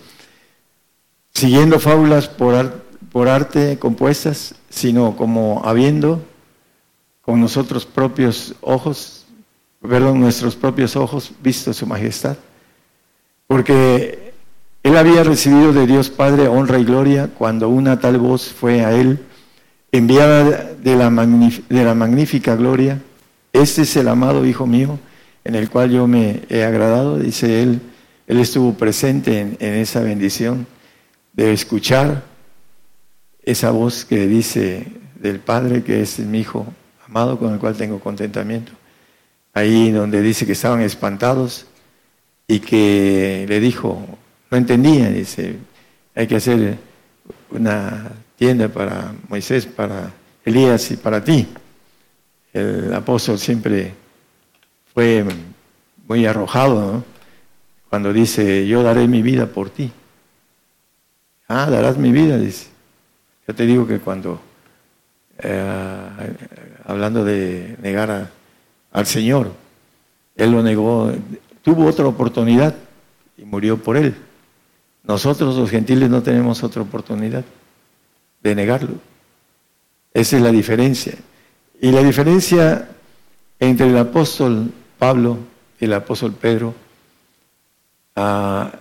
[1.34, 6.23] siguiendo fábulas por, por arte compuestas, sino como habiendo
[7.22, 9.26] con nosotros propios ojos,
[9.82, 12.38] perdón, nuestros propios ojos visto su majestad.
[13.45, 14.32] Porque
[14.84, 18.94] él había recibido de Dios Padre honra y gloria cuando una tal voz fue a
[18.94, 19.19] él
[19.91, 20.45] enviada
[20.82, 23.02] de la, de la magnífica gloria.
[23.52, 24.98] Este es el amado Hijo mío
[25.43, 27.81] en el cual yo me he agradado, dice él,
[28.27, 30.68] él estuvo presente en, esa bendición
[31.34, 32.23] de escuchar
[33.43, 34.85] esa voz que dice
[35.15, 36.65] del Padre, que es mi Hijo
[37.05, 38.72] amado con el cual tengo contentamiento.
[39.53, 41.65] Ahí donde dice que estaban espantados
[42.47, 44.05] y que le dijo,
[44.49, 45.57] no entendía, dice,
[46.15, 46.77] hay que hacer
[47.49, 50.13] una tienda para Moisés, para
[50.45, 51.47] Elías y para ti.
[52.53, 53.93] El apóstol siempre
[54.93, 55.26] fue
[56.07, 57.03] muy arrojado
[57.89, 59.91] cuando dice, yo daré mi vida por ti.
[61.47, 62.68] Ah, darás mi vida, dice.
[63.47, 64.39] Yo te digo que cuando,
[65.39, 66.35] eh,
[66.85, 68.30] hablando de negar
[68.91, 69.51] al Señor,
[70.35, 71.11] Él lo negó,
[71.61, 72.76] tuvo otra oportunidad
[73.38, 74.15] y murió por Él.
[75.03, 77.43] Nosotros los gentiles no tenemos otra oportunidad
[78.41, 78.95] de negarlo.
[80.13, 81.13] Esa es la diferencia.
[81.81, 82.89] Y la diferencia
[83.59, 84.72] entre el apóstol
[85.02, 85.40] Pablo
[85.80, 86.76] y el apóstol Pedro,
[88.15, 88.72] ah,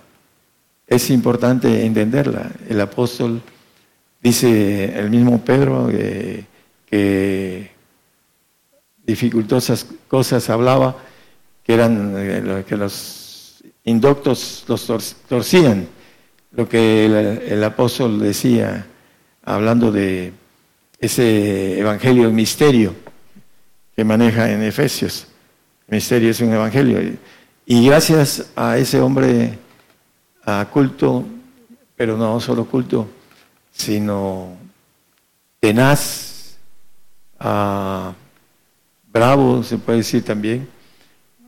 [0.85, 2.51] es importante entenderla.
[2.69, 3.41] El apóstol
[4.21, 6.45] dice, el mismo Pedro, eh,
[6.85, 7.71] que
[9.03, 10.95] dificultosas cosas hablaba,
[11.63, 15.87] que eran eh, que los inductos los torcían,
[16.51, 17.05] lo que
[17.47, 18.85] el apóstol decía,
[19.43, 20.33] hablando de
[20.99, 22.93] ese evangelio misterio
[23.95, 25.30] que maneja en Efesios
[25.87, 27.17] misterio es un evangelio.
[27.65, 29.57] Y gracias a ese hombre
[30.43, 31.25] a culto,
[31.95, 33.07] pero no solo culto,
[33.71, 34.57] sino
[35.59, 36.57] tenaz,
[39.11, 40.67] bravo, se puede decir también,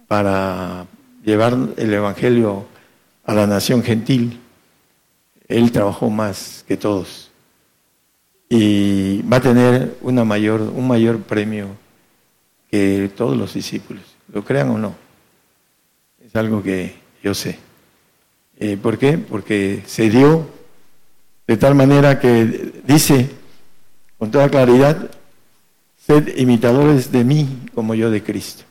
[0.08, 0.86] para
[1.26, 2.66] llevar el evangelio
[3.26, 4.40] a la nación gentil.
[5.48, 7.32] Él trabajó más que todos
[8.50, 11.68] y va a tener una mayor, un mayor premio
[12.70, 14.96] que todos los discípulos lo crean o no.
[16.26, 17.60] Es algo que yo sé.
[18.58, 19.18] Eh, ¿Por qué?
[19.18, 20.48] Porque se dio
[21.48, 23.30] de tal manera que dice
[24.18, 25.10] con toda claridad,
[25.98, 28.64] sed imitadores de mí como yo de Cristo.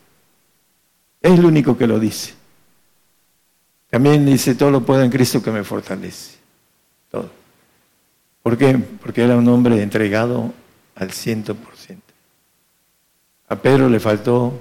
[1.20, 2.34] Es el único que lo dice.
[3.90, 6.36] También dice, todo lo puedo en Cristo que me fortalece.
[7.10, 7.30] Todo.
[8.42, 8.78] ¿Por qué?
[8.78, 10.52] Porque era un hombre entregado
[10.94, 12.12] al ciento por ciento.
[13.48, 14.58] A Pedro le faltó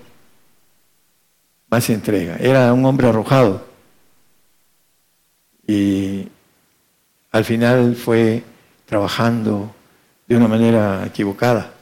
[1.72, 2.35] más entrega.
[2.35, 3.65] Era un hombre arrojado.
[5.65, 6.27] Y
[7.31, 8.43] al final fue
[8.85, 9.73] trabajando
[10.27, 11.73] de una manera equivocada.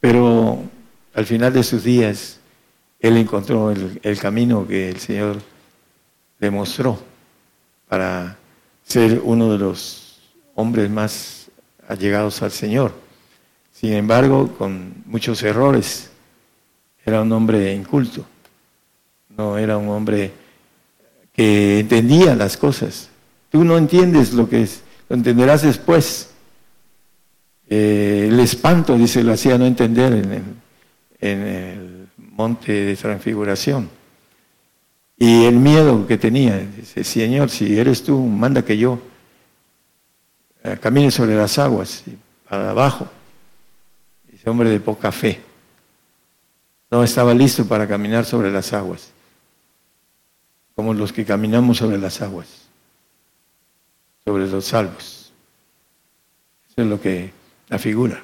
[0.00, 0.62] Pero
[1.12, 2.40] al final de sus días,
[3.00, 5.42] él encontró el, camino que el Señor
[6.38, 6.98] le mostró
[7.88, 8.38] para
[8.82, 10.20] ser uno de los
[10.54, 11.50] hombres más
[11.86, 12.94] allegados al Señor.
[13.72, 16.10] Sin embargo, con muchos errores,
[17.04, 18.24] era un hombre inculto
[19.36, 20.32] no era un hombre
[21.32, 23.08] que entendía las cosas.
[23.50, 26.30] Tú no entiendes lo que es, lo entenderás después.
[27.68, 30.42] Eh, el espanto, dice, lo hacía no entender en el,
[31.20, 33.88] en el monte de transfiguración.
[35.16, 38.98] Y el miedo que tenía, dice, Señor, si eres tú, manda que yo
[40.64, 42.04] eh, camine sobre las aguas,
[42.48, 43.06] para abajo.
[44.30, 45.40] Dice, hombre de poca fe.
[46.90, 49.12] No estaba listo para caminar sobre las aguas
[50.74, 52.48] como los que caminamos sobre las aguas,
[54.24, 55.32] sobre los salvos.
[56.68, 57.30] Eso es lo que
[57.68, 58.22] la figura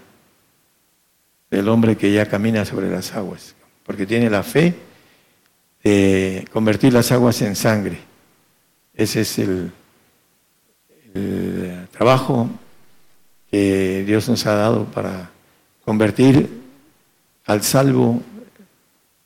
[1.50, 3.54] del hombre que ya camina sobre las aguas,
[3.84, 4.74] porque tiene la fe
[5.82, 7.98] de convertir las aguas en sangre.
[8.94, 9.72] Ese es el,
[11.90, 12.48] trabajo
[13.50, 15.30] que Dios nos ha dado para
[15.84, 16.48] convertir
[17.46, 18.22] al salvo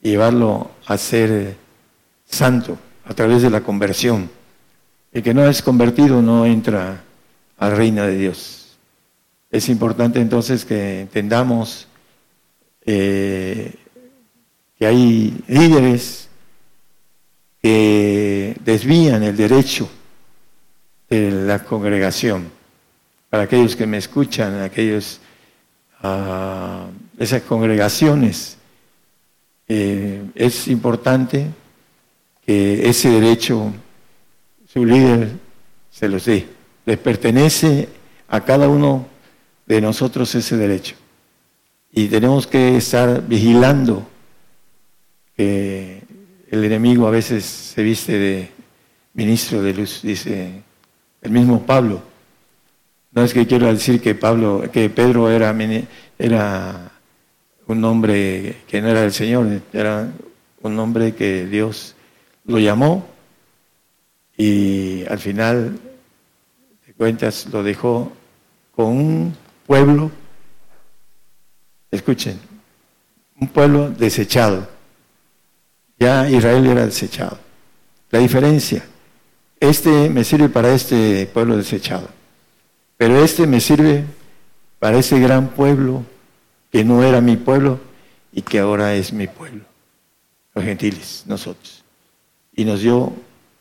[0.01, 1.57] y llevarlo a ser
[2.25, 4.31] santo a través de la conversión.
[5.13, 7.03] El que no es convertido no entra
[7.59, 8.77] al reino de Dios.
[9.51, 11.87] Es importante entonces que entendamos
[12.85, 13.75] eh,
[14.79, 16.29] que hay líderes
[17.63, 19.89] que desvían el derecho
[21.09, 22.51] de la congregación.
[23.31, 25.21] Para aquellos que me escuchan, aquellos,
[26.03, 26.87] uh,
[27.19, 28.57] esas congregaciones,
[29.69, 31.47] eh, es importante
[32.53, 33.73] que ese derecho,
[34.71, 35.31] su líder,
[35.91, 36.47] se los dé.
[36.85, 37.89] Les pertenece
[38.29, 39.07] a cada uno
[39.65, 40.95] de nosotros ese derecho.
[41.93, 44.07] Y tenemos que estar vigilando
[45.35, 46.03] que
[46.51, 48.51] el enemigo a veces se viste de
[49.15, 50.63] ministro de luz, dice
[51.23, 52.03] el mismo Pablo.
[53.13, 55.57] No es que quiero decir que Pablo, que Pedro era,
[56.19, 56.93] era
[57.67, 60.13] un hombre que no era del Señor, era
[60.61, 61.95] un hombre que Dios
[62.45, 63.07] lo llamó
[64.37, 65.79] y al final
[66.87, 68.13] de cuentas lo dejó
[68.75, 69.37] con un
[69.67, 70.11] pueblo,
[71.91, 72.39] escuchen,
[73.41, 74.69] un pueblo desechado.
[75.99, 77.39] Ya Israel era desechado.
[78.11, 78.85] La diferencia,
[79.61, 82.09] este me sirve para este pueblo desechado,
[82.97, 84.05] pero este me sirve
[84.79, 86.05] para ese gran pueblo
[86.71, 87.79] que no era mi pueblo
[88.33, 89.65] y que ahora es mi pueblo,
[90.55, 91.82] los gentiles, nosotros.
[92.55, 93.13] Y nos dio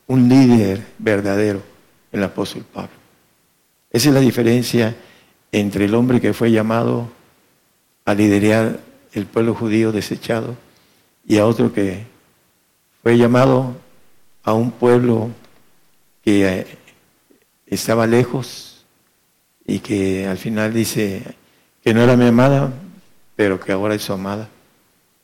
[0.07, 1.61] un líder verdadero,
[2.11, 2.91] el apóstol Pablo.
[3.91, 4.95] Esa es la diferencia
[5.51, 7.09] entre el hombre que fue llamado
[8.05, 8.80] a liderar
[9.13, 10.55] el pueblo judío desechado
[11.26, 12.05] y a otro que
[13.03, 13.76] fue llamado
[14.43, 15.30] a un pueblo
[16.23, 16.68] que eh,
[17.68, 18.85] estaba lejos
[19.65, 21.23] y que al final dice
[21.84, 22.72] que no era mi amada,
[23.35, 24.49] pero que ahora es su amada,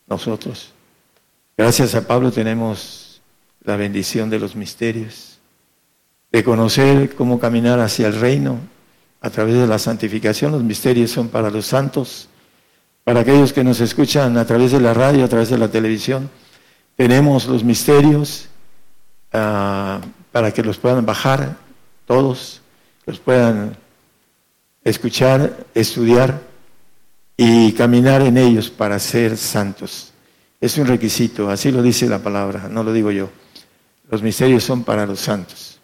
[0.08, 0.72] nosotros.
[1.58, 3.07] Gracias a Pablo tenemos
[3.68, 5.40] la bendición de los misterios,
[6.32, 8.62] de conocer cómo caminar hacia el reino
[9.20, 10.54] a través de la santificación.
[10.54, 12.30] Los misterios son para los santos,
[13.04, 16.30] para aquellos que nos escuchan a través de la radio, a través de la televisión.
[16.96, 18.48] Tenemos los misterios
[19.34, 20.00] ah,
[20.32, 21.58] para que los puedan bajar
[22.06, 22.62] todos,
[23.06, 23.76] los puedan
[24.86, 26.40] escuchar, estudiar
[27.36, 30.14] y caminar en ellos para ser santos.
[30.62, 33.30] Es un requisito, así lo dice la palabra, no lo digo yo.
[34.10, 35.80] Los misterios son para los santos.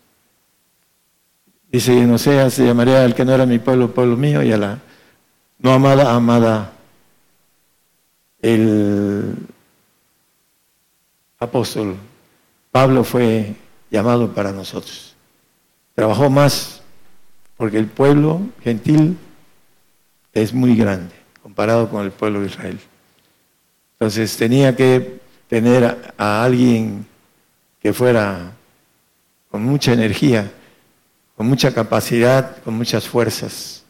[1.71, 4.57] Dice, no sea, se llamaría al que no era mi pueblo, pueblo mío, y a
[4.57, 4.79] la
[5.59, 6.73] no amada, amada.
[8.41, 9.35] El
[11.39, 11.95] apóstol
[12.71, 13.55] Pablo fue
[13.89, 15.15] llamado para nosotros.
[15.95, 16.81] Trabajó más
[17.55, 19.17] porque el pueblo gentil
[20.33, 21.13] es muy grande
[21.43, 22.79] comparado con el pueblo de Israel.
[23.93, 27.05] Entonces tenía que tener a alguien
[27.83, 28.53] que fuera
[29.51, 30.51] con mucha energía
[31.35, 33.83] con mucha capacidad, con muchas fuerzas,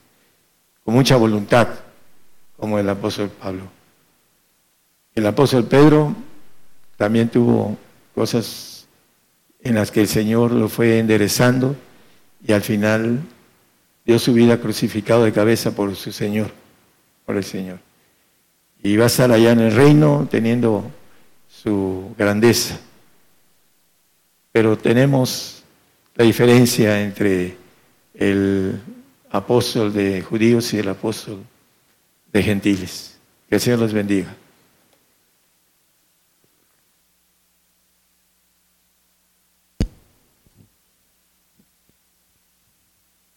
[0.83, 1.67] con mucha voluntad,
[2.57, 3.63] como el apóstol Pablo.
[5.15, 6.15] El apóstol Pedro
[6.97, 7.77] también tuvo
[8.15, 8.87] cosas
[9.61, 11.75] en las que el Señor lo fue enderezando
[12.45, 13.19] y al final
[14.05, 16.51] dio su vida crucificado de cabeza por su Señor,
[17.25, 17.79] por el Señor.
[18.81, 20.89] Y va a estar allá en el reino teniendo
[21.47, 22.79] su grandeza.
[24.53, 25.63] Pero tenemos
[26.15, 27.57] la diferencia entre
[28.13, 28.79] el
[29.31, 31.39] apóstol de judíos y el apóstol
[32.31, 33.17] de gentiles.
[33.49, 34.33] Que el Señor los bendiga.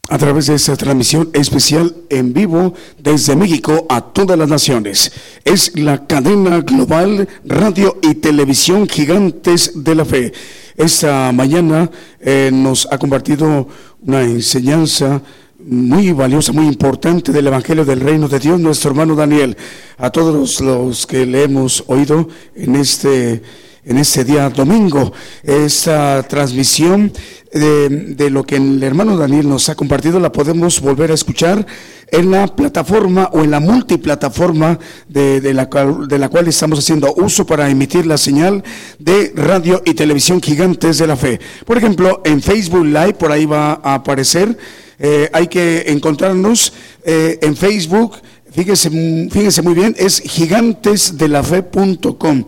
[0.09, 5.13] a través de esta transmisión especial en vivo desde México a todas las naciones.
[5.45, 10.33] Es la cadena global radio y televisión gigantes de la fe.
[10.77, 11.91] Esta mañana
[12.21, 13.67] eh, nos ha compartido
[14.03, 15.23] una enseñanza
[15.59, 19.57] muy valiosa, muy importante del Evangelio del Reino de Dios, nuestro hermano Daniel.
[19.97, 23.43] A todos los que le hemos oído en este
[23.87, 25.13] en este día domingo.
[25.43, 27.13] Esta transmisión
[27.59, 31.67] de, lo que el hermano Daniel nos ha compartido la podemos volver a escuchar
[32.09, 34.79] en la plataforma o en la multiplataforma
[35.09, 35.69] de, de, la,
[36.09, 38.63] de la cual estamos haciendo uso para emitir la señal
[38.99, 41.41] de radio y televisión gigantes de la fe.
[41.65, 44.57] Por ejemplo, en Facebook Live, por ahí va a aparecer,
[44.99, 46.73] eh, hay que encontrarnos
[47.05, 48.17] eh, en Facebook,
[48.51, 48.91] fíjense,
[49.31, 52.45] fíjense muy bien, es gigantesdelafe.com.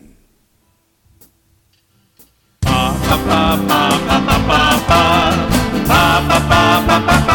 [7.26, 7.31] Lo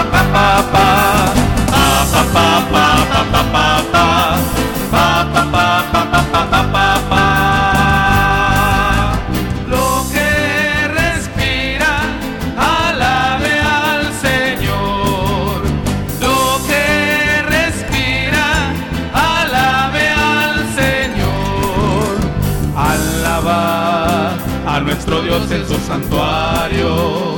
[25.97, 27.35] santuario,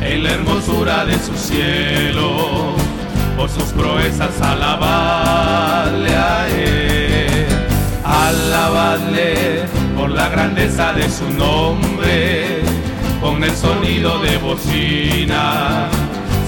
[0.00, 2.74] en la hermosura de su cielo.
[3.36, 6.46] Por sus proezas alabadle a.
[8.28, 9.64] Alabadle
[9.96, 12.60] por la grandeza de su nombre,
[13.20, 15.88] con el sonido de bocina,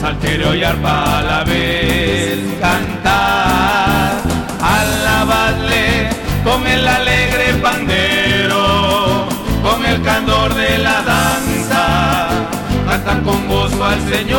[0.01, 4.22] salterio y arpa a la vez cantar.
[4.60, 6.10] Alabadle
[6.44, 9.07] con el alegre pandero,
[9.98, 12.28] el candor de la danza,
[12.86, 14.38] cantan con gozo al Señor.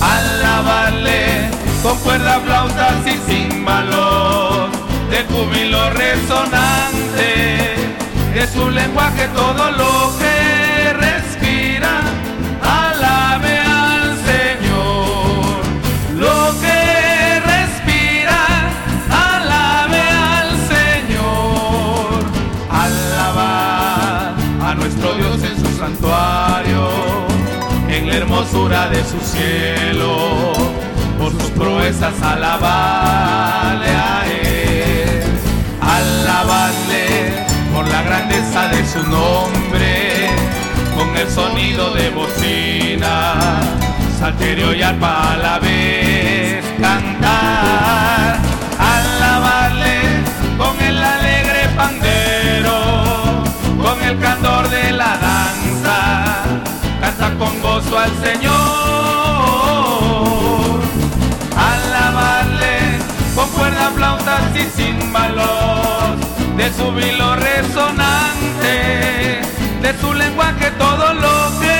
[0.00, 1.50] Alabarle
[1.82, 4.70] con cuerdas, flautas y címbalos,
[5.10, 7.74] de júbilo resonante,
[8.34, 10.69] de su lenguaje todo lo que
[28.40, 30.54] hermosura de su cielo,
[31.18, 35.22] por sus proezas alabadle a Él.
[35.82, 40.30] Alabadle por la grandeza de su nombre,
[40.96, 43.34] con el sonido de bocina,
[44.18, 48.38] salterio y arpa a la vez cantar.
[48.78, 50.00] Alabadle
[50.56, 53.44] con el alegre pandero,
[53.82, 55.59] con el candor de la danza,
[58.00, 58.54] al Señor.
[61.56, 62.98] Alabarle
[63.34, 66.18] con cuerdas, flautas y címbalos,
[66.56, 68.74] de su vilo resonante,
[69.82, 71.79] de su lenguaje todo lo que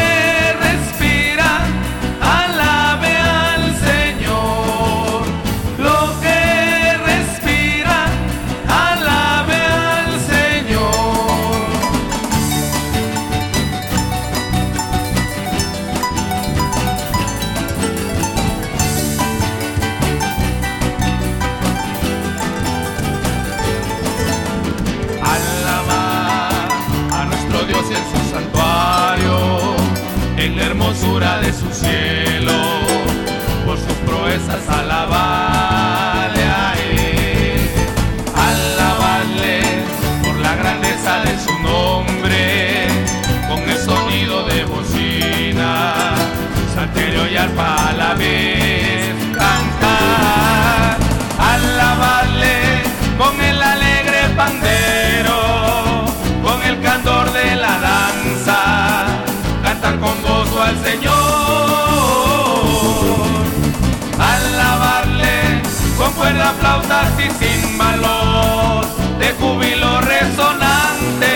[66.55, 68.87] flautas y címbalos,
[69.19, 71.35] de júbilo resonante,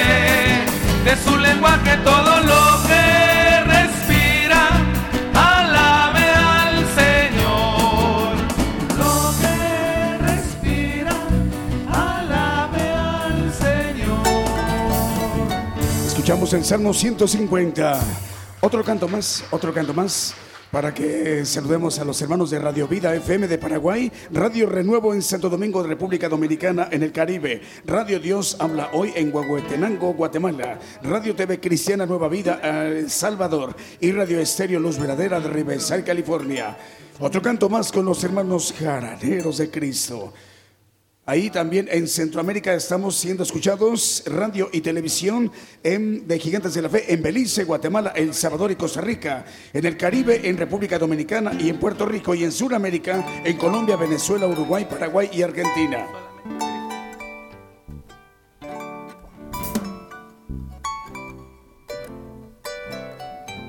[1.05, 4.69] de su lenguaje todo lo que respira.
[5.35, 8.37] Alabe al Señor,
[8.99, 11.17] lo que respira,
[11.93, 14.27] alabe al Señor.
[16.07, 18.01] Escuchamos el Salmo 150.
[18.61, 20.35] Otro canto más, otro canto más.
[20.75, 25.23] Para que saludemos a los hermanos de Radio Vida FM de Paraguay, Radio Renuevo en
[25.23, 30.81] Santo Domingo de República Dominicana en el Caribe, Radio Dios habla hoy en Huehuetenango, Guatemala,
[31.05, 32.61] Radio TV Cristiana Nueva Vida
[33.07, 36.77] Salvador y Radio Estéreo Luz Verdadera de Riverside, California.
[37.21, 40.33] Otro canto más con los hermanos jaraneros de Cristo.
[41.27, 45.51] Ahí también en Centroamérica estamos siendo escuchados radio y televisión
[45.83, 49.87] en, de Gigantes de la Fe en Belice, Guatemala, El Salvador y Costa Rica, en
[49.87, 54.47] el Caribe, en República Dominicana y en Puerto Rico y en Sudamérica, en Colombia, Venezuela,
[54.47, 56.07] Uruguay, Paraguay y Argentina.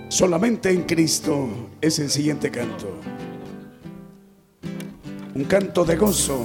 [0.09, 1.47] Solamente en Cristo
[1.79, 2.99] es el siguiente canto.
[5.33, 6.43] Un canto de gozo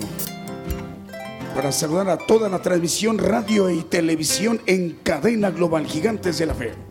[1.61, 6.55] para saludar a toda la transmisión radio y televisión en cadena global Gigantes de la
[6.55, 6.90] Fe.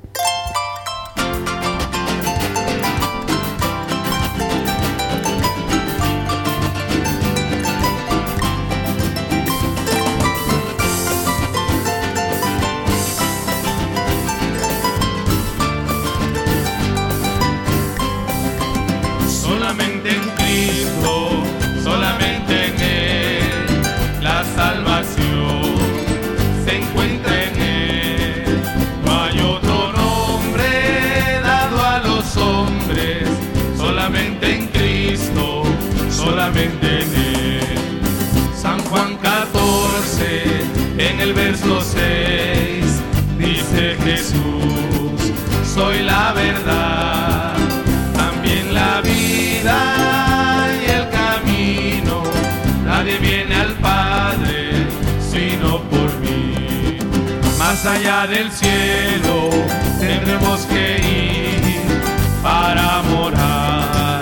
[45.98, 47.53] La verdad,
[48.16, 52.24] también la vida y el camino.
[52.86, 54.88] Nadie viene al Padre
[55.32, 56.98] sino por mí.
[57.57, 59.49] Más allá del cielo
[59.99, 61.80] tendremos que ir
[62.44, 64.22] para morar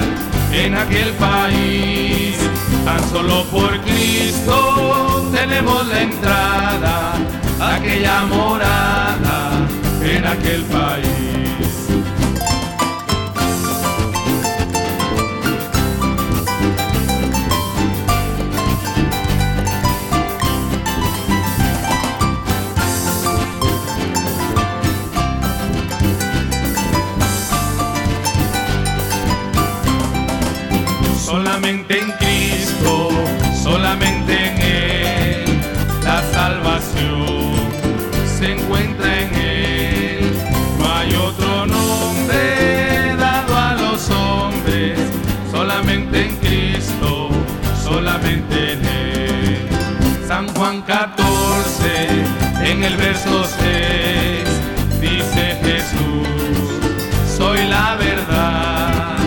[0.52, 2.38] en aquel país.
[2.86, 7.14] Tan solo por Cristo tenemos la entrada
[7.60, 9.77] a aquella morada
[10.18, 11.87] en aquel país.
[53.28, 59.18] En el verso 6, dice Jesús, soy la verdad,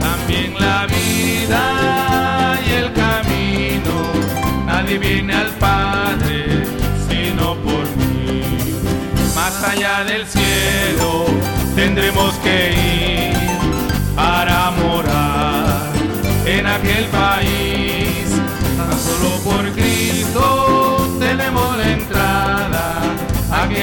[0.00, 3.92] también la vida y el camino.
[4.66, 6.64] Nadie viene al Padre
[7.08, 8.42] sino por mí.
[9.34, 11.26] Más allá del cielo
[11.74, 13.36] tendremos que ir
[14.14, 15.90] para morar
[16.46, 18.28] en aquel país.
[18.76, 20.59] Tan solo por Cristo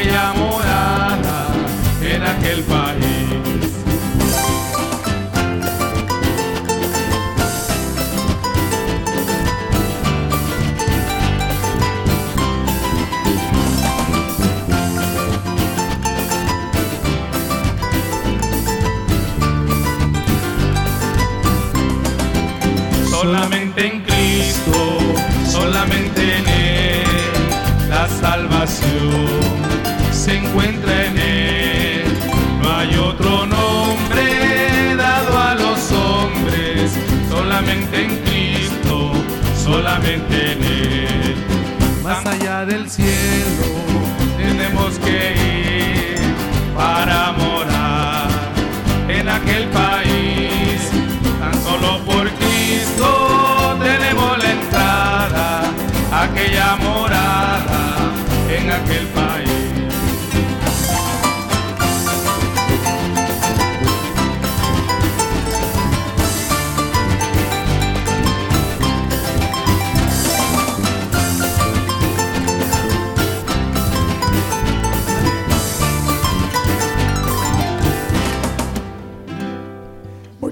[0.07, 0.33] aquella
[2.01, 3.16] en aquel país.
[56.47, 58.13] Aquella morada
[58.49, 59.46] en aquel país.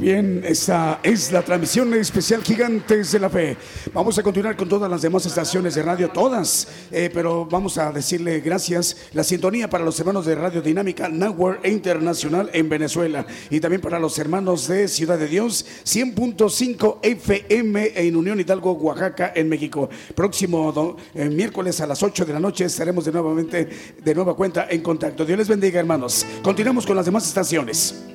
[0.05, 3.57] Bien, esta es la transmisión especial Gigantes de la Fe.
[3.91, 7.91] Vamos a continuar con todas las demás estaciones de radio, todas, eh, pero vamos a
[7.91, 13.59] decirle gracias, la sintonía para los hermanos de Radio Dinámica Network Internacional en Venezuela y
[13.59, 19.49] también para los hermanos de Ciudad de Dios, 100.5 FM en Unión Hidalgo, Oaxaca, en
[19.49, 19.89] México.
[20.13, 23.67] Próximo eh, miércoles a las 8 de la noche estaremos de nuevamente,
[24.03, 25.25] de nueva cuenta en contacto.
[25.25, 26.27] Dios les bendiga, hermanos.
[26.43, 28.14] Continuamos con las demás estaciones.